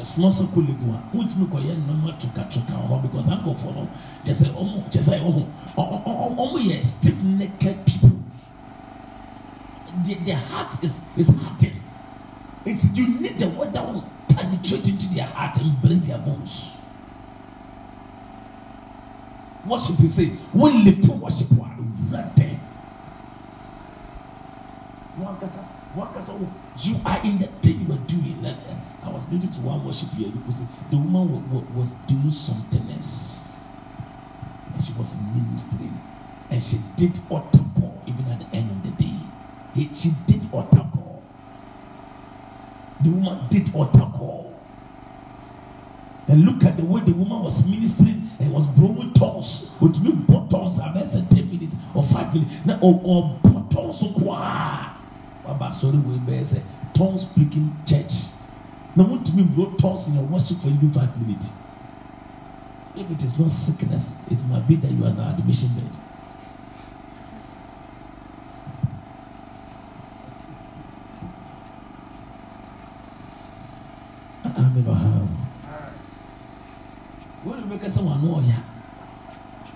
[0.00, 3.88] ɛsono sɛ kolegu a wontumi kɔyɛ nnɔma tukatuka hɔ because I'm going to follow.
[4.24, 5.46] Just ankɔfoɔ no kyɛ sɛ oh
[5.76, 8.10] oh oh ɔmo ɔmo yɛ stiff necked people
[10.04, 11.76] the the heart is is hurting.
[12.64, 14.04] it you need the water one.
[14.34, 16.80] Penetrate into their heart and break their bones.
[19.66, 21.48] Worship is say, when lift to worship
[25.96, 28.42] wakasa, oh, you are in the thing you are doing.
[28.42, 33.56] Listen, I was listening to one worship here because the woman was, doing something else.
[34.72, 35.98] And she was ministering.
[36.50, 37.48] And she did call
[38.06, 39.88] even at the end of the day.
[39.94, 40.89] She did call.
[43.02, 44.58] The woman did altar call.
[46.28, 49.76] And look at the way the woman was ministering and was blowing tongues.
[49.80, 50.12] With me,
[50.48, 52.66] tongues, I mean, 10 minutes or 5 minutes.
[52.66, 53.40] Now, or, or
[53.70, 54.96] tongues, kwa.
[55.44, 56.62] Baba, sorry, we bear say,
[56.94, 58.38] tongue speaking church.
[58.94, 61.52] Now, want to me blow tongues in your worship for even 5 minutes.
[62.96, 65.96] If it is not sickness, it might be that you are on admission bed.
[74.44, 74.84] Amen.
[74.84, 75.28] Wow.
[77.46, 78.58] Wɔn bɛka sɛ wɔn ano ɔya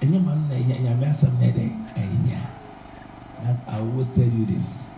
[0.02, 1.64] ɛnyɛ ma no na ɛyɛ nyame asɛm na ɛdɛ
[1.96, 2.38] ɛyɛ
[3.44, 4.94] as I always tell you this.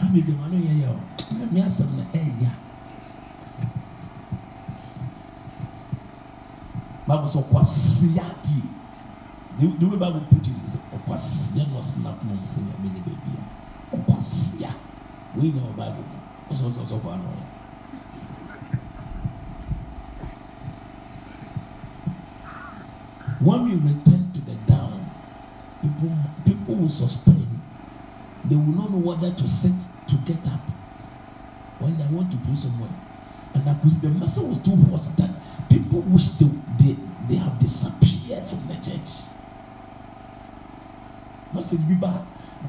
[0.00, 0.96] Ami bi ma no yɛ yɛ o
[1.38, 2.50] nyame asɛm na ɛyɛ
[7.06, 8.62] baabu sɛ ɔkwasia di
[9.58, 13.00] the the way bible put it is ɔkwasia na ɔsena kuma mu sɛ nyame ne
[13.06, 14.70] baabi a ɔkwasia
[15.36, 16.04] wɔn nyinaa wɔ bible.
[16.50, 17.53] Mu ɔsɔ ano yɛ.
[23.44, 25.10] When we return to the down,
[25.82, 26.16] people,
[26.46, 27.36] people will suspect.
[28.46, 30.60] They will not know whether to sit to get up
[31.78, 32.88] when they want to go somewhere.
[33.52, 35.30] And because the message was too hot that
[35.68, 36.48] people wish they,
[36.80, 36.96] they,
[37.28, 39.28] they have disappeared from the church.
[41.52, 42.24] Message be bad.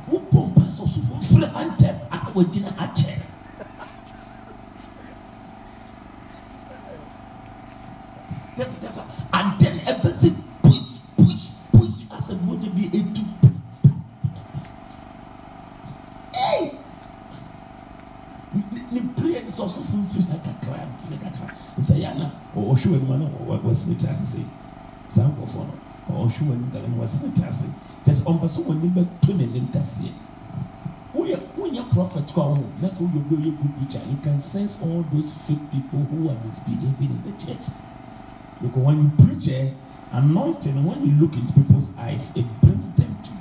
[0.10, 1.96] Who pump us also for free anthem?
[2.12, 3.24] I will dinner at chair.
[8.58, 9.02] Just, just,
[9.34, 9.80] and then
[12.26, 13.22] asɛ mogye bi ɛtu
[18.92, 21.54] ne prayer ne sɛ ɔsofo mfiri ha kakra mfiri kakra.
[21.80, 23.26] Ntɛyɛ ana ɔhwe w'anim ana
[23.64, 24.46] wasene te ase sei.
[25.08, 25.66] Saa nkɔfoɔ
[26.10, 27.76] no ɔhwe w'anim dada no wasene te ase.
[28.06, 30.12] Kyɛ sɛ ɔmpɛ sɛ w'anim bɛto n'anim kɛseɛ
[31.14, 34.40] woyɛ wonyɛ prophet kɔ ho na sɛ woyɛ obi a ɔyɛ good preacher you can
[34.40, 37.66] sense all those fake people who are misbehaving in the church.
[38.62, 39.70] Because when you preach eh
[40.12, 43.36] anointing, when you look into people's eyes, it brings them to you.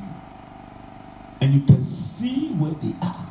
[1.41, 3.27] And you can see where they are.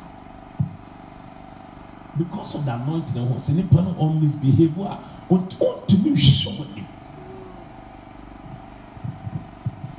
[2.16, 3.26] Because of the anointing,
[3.68, 4.98] person on misbehavior,
[5.28, 6.86] on to show him.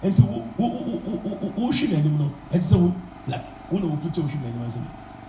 [0.01, 2.33] And to who should anyone know?
[2.51, 2.95] And so,
[3.27, 4.71] like, you put your shoe in anyone,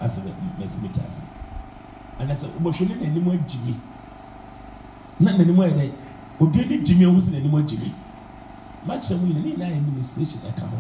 [0.01, 0.25] I said,
[0.61, 1.25] Messi,
[2.19, 3.77] and I said, Oboshole anyone, Jimmy.
[5.19, 5.67] Not anymore
[6.41, 7.93] obi ani gyimi a wosi n'anim agyimi
[8.87, 10.79] makyerɛ mu nyina ne nyinaa yɛ administration ɛka ho.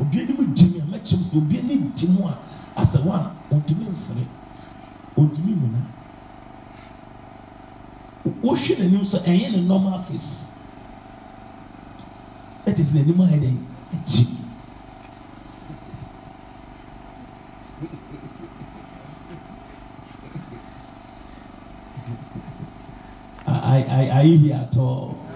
[0.00, 2.38] Obi anim gyimi a makyerɛ mu sɛ obi ani gyi mu a
[2.80, 4.26] asɛ wɔn a ɔntumi nsere.
[5.16, 5.80] Ɔntumi muna
[8.42, 10.60] wohwɛ n'anim so ɛnyɛ ne normal face.
[12.66, 13.56] Ɛte sɛ n'anim ayɛ dɛ
[13.94, 14.45] agyi
[24.04, 25.26] are you here at all?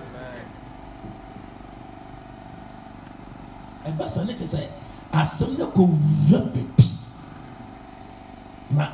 [3.87, 4.61] ɛba sa ne kyɛ sɛ
[5.13, 6.85] asɛm no kɔ wura bebi
[8.71, 8.87] na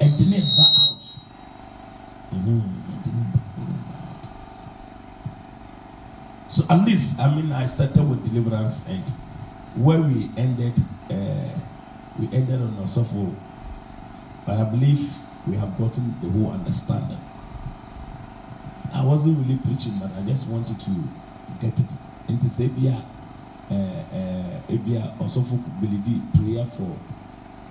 [0.00, 1.02] ne out
[6.46, 9.04] so at least i mean i started with deliverance and
[9.76, 10.74] where we ended
[11.10, 11.50] uh,
[12.18, 13.34] we ended on a osofo
[14.46, 15.16] but i believe
[15.50, 17.18] we have gotten the whole understanding.
[18.92, 20.90] I wasn't really preaching but i just wanted to
[21.60, 21.92] get it
[22.28, 23.04] into say bi a
[23.70, 26.96] uh, ebi a ɔsɔfo belidi prayer for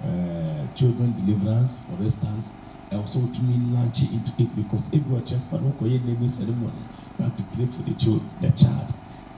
[0.06, 5.50] uh, children deliverance for instance and also to me launch into it because wɔ kyɛn
[5.50, 6.84] kwan kɔ yɛ naming ceremony
[7.18, 8.94] you have to pray for the child the child.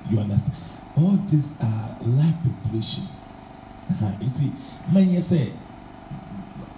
[0.09, 0.57] You understand?
[0.97, 3.05] All these are life preparation.
[3.89, 4.11] Uh-huh.
[4.21, 4.51] nti
[4.93, 5.51] mɛnyɛ sɛ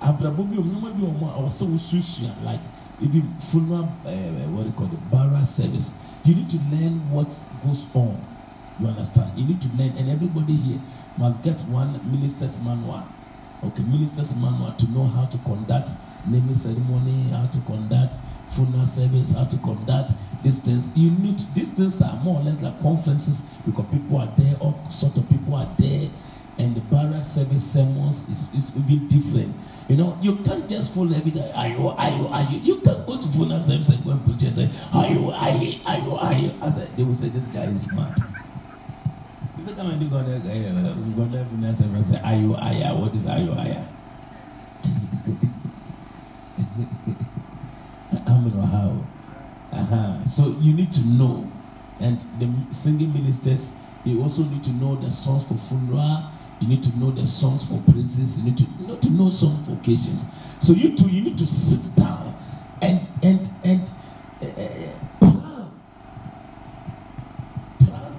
[0.03, 2.59] abrabɔ bi ɔmo bi ɔmo a ɔsɛ wosuasua like
[3.01, 4.09] even funeral uh,
[4.53, 5.11] what do you call it?
[5.11, 6.07] Burial service.
[6.23, 7.27] You need to learn what
[7.65, 8.17] goes on.
[8.79, 9.37] You understand?
[9.37, 10.79] You need to learn and everybody here
[11.17, 13.03] must get one minister's manual.
[13.63, 15.89] Okay minister's manual to know how to conduct
[16.25, 18.15] naming ceremony how to conduct
[18.49, 20.11] funeral service how to conduct
[20.43, 20.97] these things.
[20.97, 24.79] You need these things are more or less like conferences because people are there all
[24.91, 26.09] sort of people are there
[26.57, 29.55] and the burial service sermons is is even different.
[29.89, 32.19] You know you can't just follow every day ayo ayo ayo.
[32.19, 32.59] You are you.
[32.59, 36.11] You can go to funeral service and go and preach and say ayo ayo ayo
[36.21, 38.17] ayo as I, they will say this guy is smart.
[39.57, 42.93] You say come and do god uh, god funeral service and say ayo ayo ah,
[43.01, 43.81] what is ayo ayo
[48.29, 48.61] amen ah?
[48.61, 48.91] or how?
[49.73, 50.23] Uh-huh.
[50.25, 51.49] so you need to know.
[51.99, 56.83] And the singing ministers you also need to know the songs for funeral you need
[56.83, 58.39] to know the songs for praises.
[58.45, 60.33] You need to you know to know some for occasions.
[60.59, 62.35] So you too you need to sit down
[62.81, 63.91] and and and
[64.41, 64.45] uh,
[65.19, 65.71] plan.
[67.79, 68.13] Plan.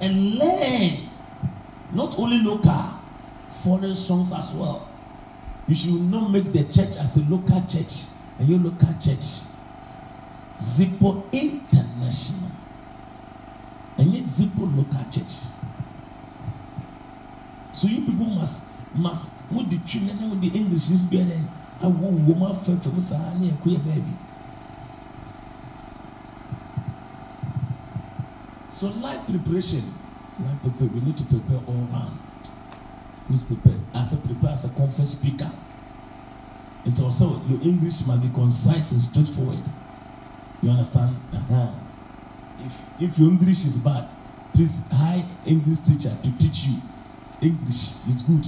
[0.00, 1.10] And learn.
[1.92, 2.84] Not only local
[3.48, 4.88] foreign songs as well.
[5.68, 8.06] You should not make the church as a local church
[8.38, 9.46] and your local church.
[10.58, 12.50] Zipo international.
[13.96, 15.54] And yet Zipo local church
[17.74, 21.40] so you people must must with the children and with the english is better
[21.82, 24.14] i will woman from from sahani and queer baby.
[28.70, 29.82] So life preparation.
[30.44, 32.18] Life prepare we need to prepare all round.
[33.26, 33.78] Please prepare.
[33.94, 35.50] As a prepare as a conference speaker.
[36.84, 39.62] And also your english must be concise and straightforward.
[40.62, 41.16] You understand?
[41.32, 41.70] Uh-huh.
[42.66, 44.08] if if your english is bad
[44.54, 46.76] please hire english teacher to teach you
[47.44, 48.46] english is good.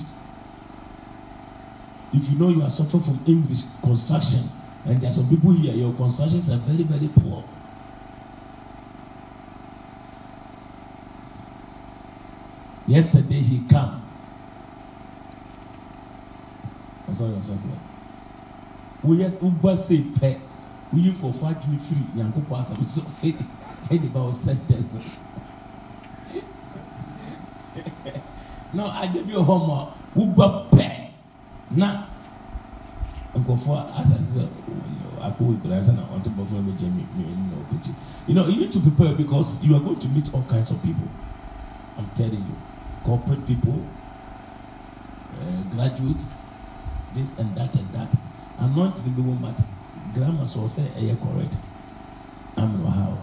[2.12, 4.42] If you know you are suffering from english construction
[4.84, 7.44] and there are some people here your constructions are very very poor.
[12.88, 13.58] Yesterday he
[17.10, 17.24] ọsọ
[17.62, 17.78] fún ẹ
[19.04, 19.28] wọ́n yẹ
[19.62, 20.32] wọ́n sè pẹ́
[20.92, 23.00] wọ́n yí nkọ̀fọ́ adwene firi yankopọ̀ asàmì so
[23.92, 25.08] ẹni bá wọ́n sentences
[28.76, 30.86] na agye bi wɔ hɔ ma wogba pɛ.
[31.70, 32.06] Na
[33.34, 34.42] nkɔfoɔ asase sɛ
[35.20, 37.92] akɔ wɔ ekura sɛ na ɔte bɔfo ɛbɛ gye mi mi na ɔkɔkye
[38.28, 40.82] you know you need to prepare because you are going to meet all kinds of
[40.82, 41.08] people.
[41.96, 42.56] I'm telling you
[43.04, 43.80] corporate people
[45.40, 46.42] uh, graduates
[47.14, 48.14] this and that and that.
[48.58, 49.60] Anointing bi wɔn but
[50.14, 51.58] grammar sɔ sɛ ɛyɛ correct.
[52.56, 53.18] Amen wɔ ha o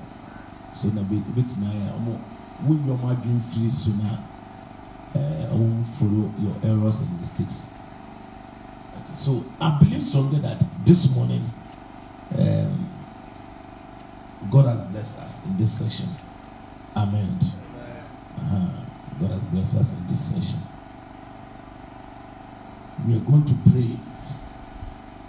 [0.73, 2.19] so na bi ebi tena yɛ ɔmo
[2.67, 4.17] wɔn nyɛ ɔmo firi so na
[5.15, 7.79] uh, won't follow your errors and mistakes.
[9.13, 11.51] So I believe strongly that this morning
[12.37, 12.89] um,
[14.49, 16.09] God has blessed us in this session.
[16.95, 17.37] Amen.
[18.37, 18.67] Uh-huh.
[19.19, 20.59] God has blessed us in this session.
[23.07, 23.97] We are going to pray.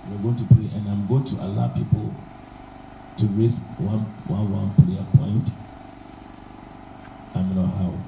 [0.08, 2.14] We are going to pray, and I'm going to allow people
[3.16, 5.50] to raise one one one prayer point.
[7.34, 8.03] I'm not know how.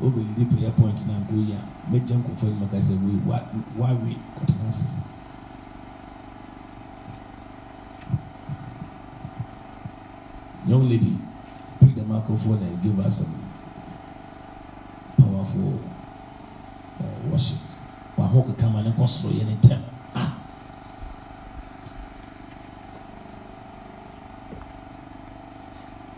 [0.00, 1.60] Wobɛyidi prayer point na nko yi a
[1.90, 3.20] mɛgya nkɔfo yi maka sɛ wei
[3.78, 4.96] wawe kɔtena ase
[10.66, 11.16] young lady
[11.80, 13.40] pick the microphone and give us some
[15.18, 15.80] powerful
[17.00, 17.58] uh, worship.
[18.16, 19.80] Waho keka ma ne kɔ soro yɛ ne ntɛm
[20.14, 20.32] ah.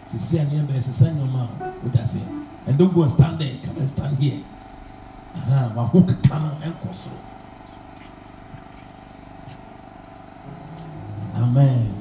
[0.06, 3.56] Sisi a nneɛma ɛsesa nneɛma a wota seɛ and don't go and stand there.
[3.64, 4.40] Come and stand here.
[5.34, 7.09] Aha, walk down and cross.
[11.34, 11.94] Amen.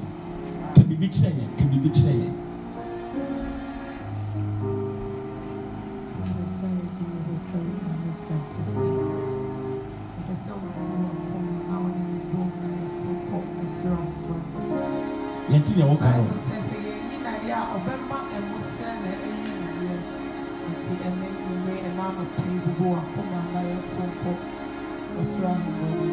[0.74, 1.56] Can be big saying.
[1.56, 2.30] can be big say.
[15.50, 16.41] Yẹn ti yẹn wọ́n kàn yẹn.
[25.82, 26.11] Ɔsoro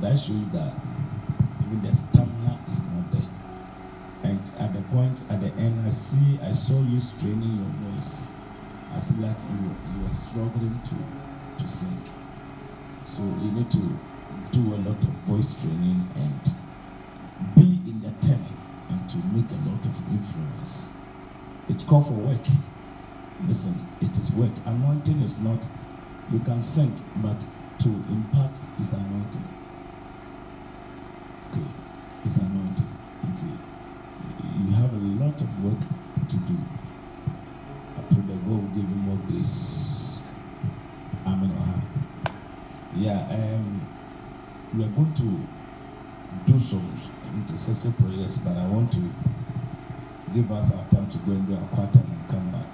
[0.00, 0.74] that shows that
[1.64, 3.30] even the stamina is not there.
[4.22, 8.32] And at the point, at the end, I see, I saw you straining your voice.
[8.94, 12.02] I see like you, you are struggling to, to sing.
[13.04, 13.98] So you need to
[14.52, 16.40] do a lot of voice training and
[17.54, 18.56] be in the tenor
[18.88, 20.90] and to make a lot of influence.
[21.68, 22.46] It's called for work.
[23.46, 24.52] Listen, it is work.
[24.64, 25.66] Anointing is not,
[26.32, 27.46] you can sing, but
[27.80, 29.44] to impact is anointing.
[31.52, 31.66] Okay,
[32.34, 33.58] anointing.
[34.58, 35.78] You have a lot of work
[36.28, 36.56] to do.
[37.96, 40.18] I pray that God will give you more grace.
[41.26, 41.52] Amen.
[42.96, 43.80] Yeah, um,
[44.74, 46.92] we are going to do some
[47.34, 49.02] intercessory prayers, but I want to
[50.34, 52.66] give us our time to go and do our quarter and come back.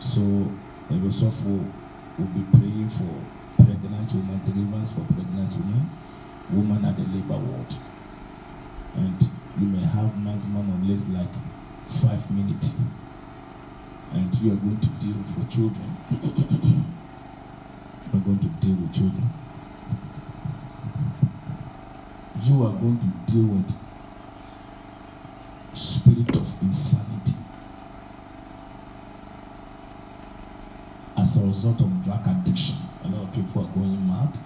[0.00, 0.20] So,
[0.90, 1.64] Yosofo
[2.18, 5.90] will be praying for pregnant women, deliverance for pregnant women,
[6.50, 7.66] women at the labor ward.
[8.96, 9.22] And
[9.58, 11.28] you may have maximum of less like
[11.86, 12.80] five minutes.
[14.12, 15.96] And you are going to deal with children.
[18.12, 19.30] you are going to deal with children.
[22.42, 23.70] You are going to deal with
[25.74, 27.32] spirit of insanity
[31.16, 32.76] as a result of drug addiction.
[33.04, 34.36] A lot of people are going mad.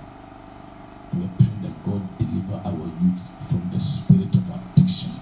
[1.16, 5.12] We are praying that God deliver our youth from the spirit of addiction,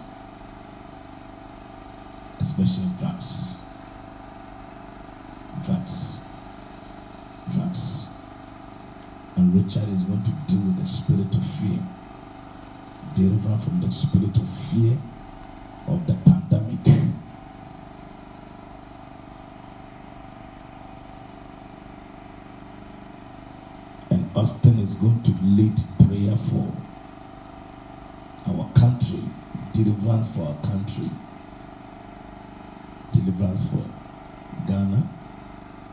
[2.41, 3.61] especially drugs.
[5.67, 6.25] Drugs.
[7.53, 8.15] Drugs.
[9.37, 11.79] And Richard is going to deal with the spirit of fear.
[13.15, 14.97] Deliver from the spirit of fear
[15.89, 17.03] of the pandemic.
[24.43, 25.73] Austin is going to lead
[26.05, 26.67] prayer for
[28.49, 29.23] our country,
[29.73, 31.09] deliverance for our country,
[33.13, 33.85] deliverance for
[34.67, 35.09] Ghana,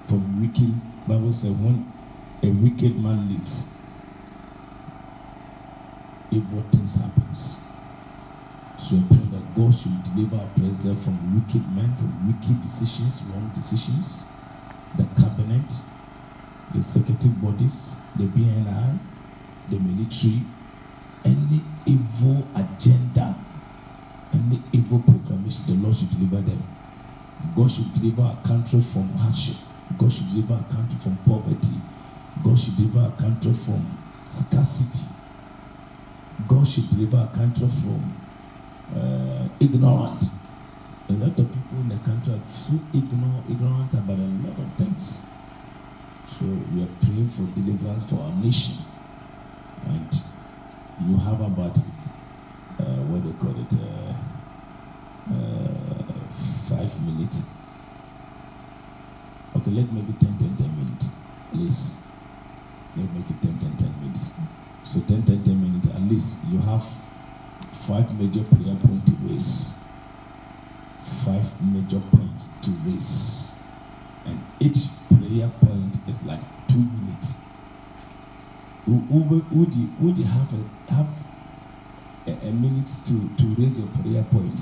[0.08, 0.74] from wicked.
[1.08, 1.94] Bible says when
[2.42, 3.78] a wicked man leads,
[6.32, 7.68] evil things happens.
[8.80, 13.22] So I pray that God should deliver our president from wicked men, from wicked decisions,
[13.30, 14.32] wrong decisions,
[14.98, 15.72] the cabinet,
[16.72, 18.98] the executive bodies, the BNI,
[19.70, 20.42] the military,
[21.26, 23.36] any evil agenda,
[24.34, 26.64] any evil proclamation, the Lord should deliver them.
[27.56, 29.58] God should deliver our country from hardship.
[29.98, 31.78] God should deliver our country from poverty.
[32.44, 33.98] God should deliver our country from
[34.30, 35.16] scarcity.
[36.48, 38.14] God should deliver our country from
[38.96, 40.24] uh, ignorant.
[41.10, 44.74] A lot of people in the country are so ignore, ignorant about a lot of
[44.78, 45.32] things.
[46.38, 48.86] So we are praying for deliverance for our nation.
[49.88, 50.14] And
[51.08, 51.78] you have about,
[52.80, 54.14] uh, what do you call it, uh,
[55.34, 56.14] uh,
[56.70, 57.58] five minutes.
[59.56, 61.10] Okay, let's make it 10, 10, 10 minutes.
[61.52, 62.08] Please.
[62.96, 64.40] Let's make it 10, 10, 10 minutes.
[64.84, 65.88] So 10, 10, 10 minutes.
[65.96, 66.86] At least you have
[67.72, 69.84] five major prayer points to raise.
[71.26, 73.56] Five major points to raise.
[74.26, 77.42] And each prayer point is like two minutes.
[78.88, 81.10] Would, you, would have a, have
[82.28, 84.62] a, a minute to, to raise your prayer point?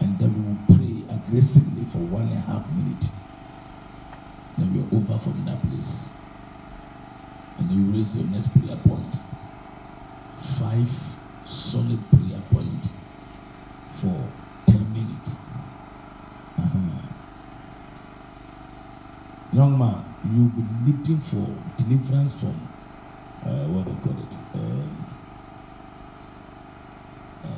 [0.00, 3.04] And then we will pray aggressively for one and a half minute.
[4.56, 6.20] Then we are over from that place.
[7.58, 9.14] And you raise your next prayer point.
[10.38, 10.90] Five
[11.44, 12.90] solid prayer point
[13.92, 14.28] for
[14.66, 15.50] 10 minutes.
[16.58, 16.94] Uh-huh.
[19.54, 20.02] Young man,
[20.32, 22.60] you'll be leading for deliverance from
[23.46, 24.34] uh, what you call it?
[24.54, 25.06] Um,
[27.44, 27.48] uh,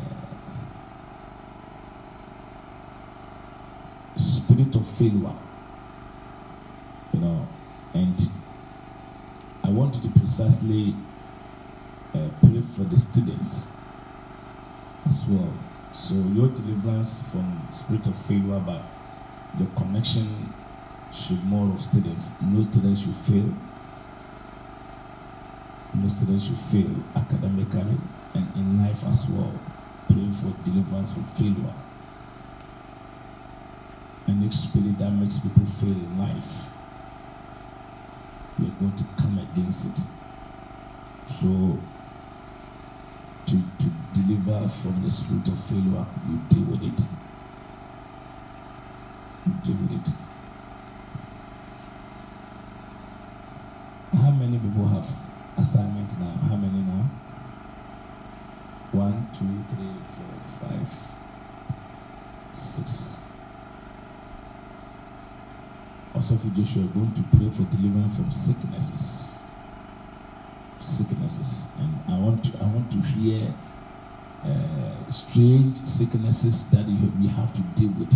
[4.18, 5.32] spirit of failure.
[7.14, 7.48] You know,
[7.94, 8.20] and
[9.64, 10.94] I want you to precisely
[12.14, 13.80] uh, pray for the students
[15.06, 15.52] as well.
[15.94, 18.82] So your deliverance from spirit of failure, but
[19.58, 20.52] your connection
[21.16, 22.42] should more of students.
[22.42, 23.52] No students should fail.
[25.94, 27.96] No students should fail academically
[28.34, 29.52] and in life as well.
[30.08, 31.74] Praying for deliverance from failure.
[34.28, 36.72] Any spirit that makes people fail in life,
[38.58, 40.02] we are going to come against it.
[41.40, 41.78] So
[43.46, 47.00] to, to deliver from the spirit of failure, you deal with it.
[49.46, 50.12] You deal with it.
[54.18, 55.08] How many people have
[55.66, 56.34] assignment now?
[56.48, 57.10] How many now?
[58.92, 60.88] One, two, three, four, five,
[62.52, 63.24] six.
[66.14, 69.34] Also, for Joshua, are going to pray for deliverance from sicknesses.
[70.80, 73.52] Sicknesses, and I want to I want to hear
[74.44, 78.14] uh, strange sicknesses that you, we have to deal with.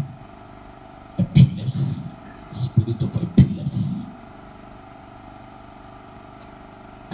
[1.18, 2.14] Epilepsy,
[2.54, 4.06] spirit of epilepsy.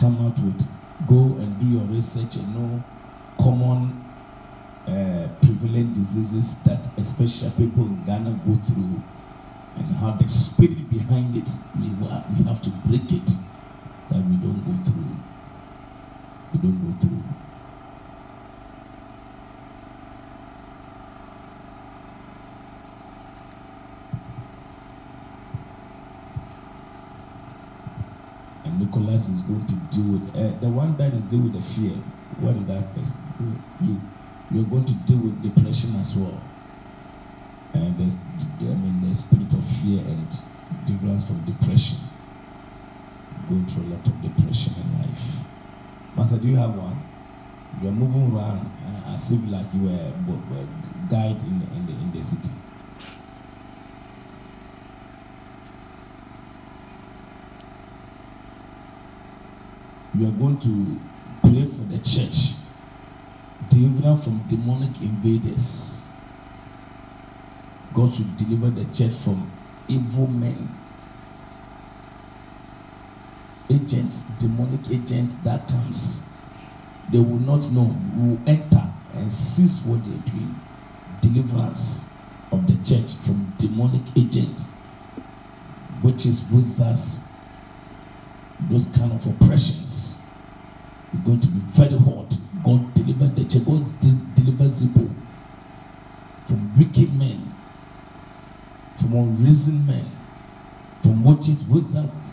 [0.06, 0.62] Come out with,
[1.08, 2.80] go and do your research and know
[3.40, 4.04] common
[4.86, 9.02] uh, prevalent diseases that especially people in Ghana go through
[9.74, 11.50] and how the spirit behind it,
[11.80, 13.26] we, we have to break it
[14.08, 15.16] that we don't go through.
[16.52, 17.24] We don't go through.
[28.64, 31.60] And Nicholas is going to deal with uh, the one that is deal with the
[31.60, 31.92] fear.
[32.40, 33.20] What is that person?
[33.80, 34.00] You,
[34.50, 36.40] you're going to deal with depression as well.
[37.74, 38.16] And there's,
[38.60, 40.26] I mean, the spirit of fear and
[40.86, 41.98] deliverance from depression.
[43.48, 45.44] Going through a lot of depression in life.
[46.16, 46.96] Master, do you have one?
[47.82, 50.66] You're moving around uh, as if like you were, were
[51.10, 52.48] guide in in the in the city.
[60.18, 61.00] You are going to
[61.42, 62.54] pray for the church,
[63.68, 66.08] deliver from demonic invaders.
[67.92, 69.50] God should deliver the church from
[69.88, 70.74] evil men,
[73.68, 76.34] agents, demonic agents that comes.
[77.12, 80.58] They will not know, will enter and cease what they're doing.
[81.20, 82.18] Deliverance
[82.52, 84.78] of the church from demonic agents,
[86.00, 87.25] which is wizards,
[88.60, 90.28] those kind of oppressions.
[91.12, 92.34] It's going to be very hard.
[92.64, 93.64] God deliver the church.
[93.64, 95.10] God still delivers people
[96.46, 97.52] from wicked men
[98.98, 100.04] from unreasoned men,
[101.02, 102.32] from witches, wizards.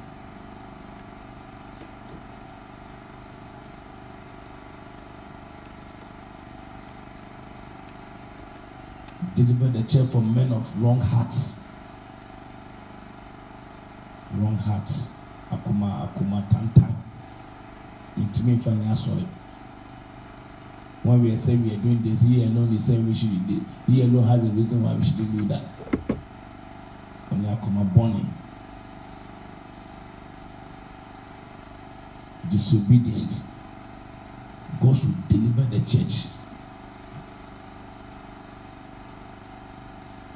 [9.36, 11.68] Deliver the church from men of wrong hearts.
[14.36, 15.23] Wrong hearts.
[15.52, 16.94] Akuma, akuma, tantan.
[18.18, 19.26] Intimi fanya asɔre.
[21.04, 24.02] When we say we are doing this, he alone is saying we should do He
[24.04, 25.64] alone has a reason why we should do that.
[27.32, 28.26] Only akoma bɔne.
[32.50, 33.34] Disobedient.
[34.82, 36.28] God should deliver the church.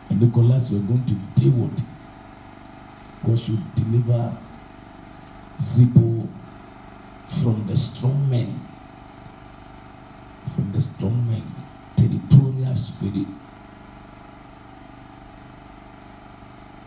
[0.09, 1.85] And Nicholas, we're going to deal with.
[3.25, 4.37] God should deliver
[5.59, 6.27] Zipo
[7.27, 8.67] from the strong men.
[10.55, 11.43] From the strong men.
[11.95, 13.27] Territorial spirit.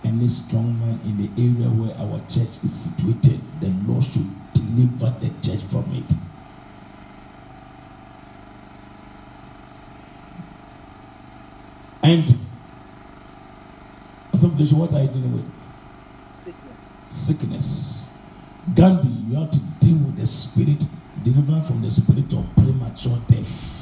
[0.04, 5.14] Any strong man in the area where our church is situated, the Lord should deliver
[5.20, 6.12] the church from it.
[12.02, 12.40] And
[14.32, 15.50] Association, what are you dealing with?
[16.34, 16.88] Sickness.
[17.10, 17.99] Sickness.
[18.74, 20.84] Gandhi, you have to deal with the spirit,
[21.22, 23.76] deliver from the spirit of premature death.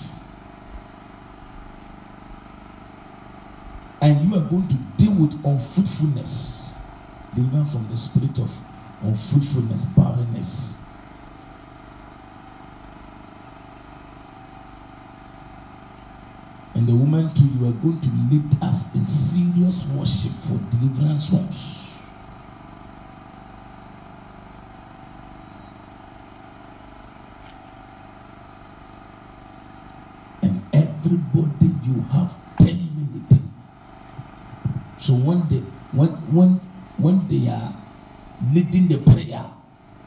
[4.00, 6.86] And you are going to deal with unfruitfulness,
[7.34, 8.50] deliver from the spirit of
[9.02, 10.88] unfruitfulness, barrenness.
[16.74, 21.28] And the woman too, you are going to lead us in serious worship for deliverance
[21.28, 21.87] songs.
[38.54, 39.44] Leading the prayer,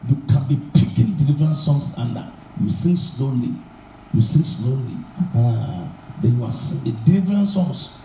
[0.08, 2.26] you can be picking deliverance songs under
[2.62, 3.54] You sing slowly.
[4.14, 4.98] You sing slowly.
[5.20, 5.88] Uh-huh.
[6.22, 7.98] Then you are singing deliverance songs.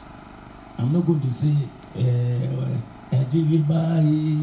[0.79, 1.55] I'm not going to say,
[3.13, 4.37] Ẹ̀jẹ̀ báyìí,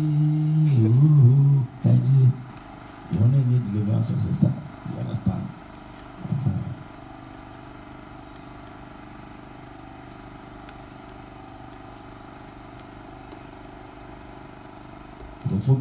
[1.92, 2.32] ẹ̀jẹ̀.
[3.12, 4.53] You want to need deliverance songs, sister?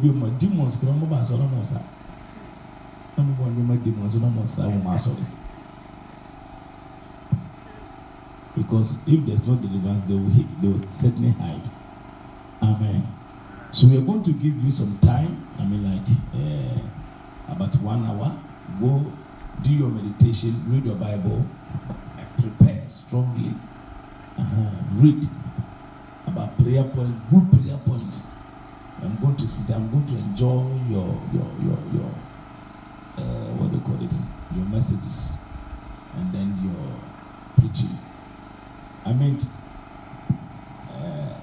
[0.03, 1.79] Bi mu demons kura ɔmo ba asɔrɔ ɔmo sa
[3.17, 5.23] ɔmo bɔ nneɛma demons na ɔmo sa ɔmo asɔrɔ
[8.55, 11.67] because if there is no deliverance they will hit they will certainly hide.
[12.61, 13.01] Amen.
[13.71, 15.47] So we are going to give you some time.
[15.57, 18.37] I mean like uh, about one hour.
[18.79, 19.05] Go
[19.63, 21.45] do your meditation read your bible
[22.39, 23.53] prepare strongly.
[24.37, 24.69] Uh-huh.
[24.93, 25.23] read
[26.27, 28.42] about prayer point good prayer points.
[29.03, 32.11] I'm going to sit, I'm going to enjoy your, your, your, your
[33.17, 34.13] uh, what do you call it,
[34.55, 35.49] your messages
[36.15, 37.97] and then your preaching.
[39.05, 39.45] I meant,
[40.89, 41.33] uh,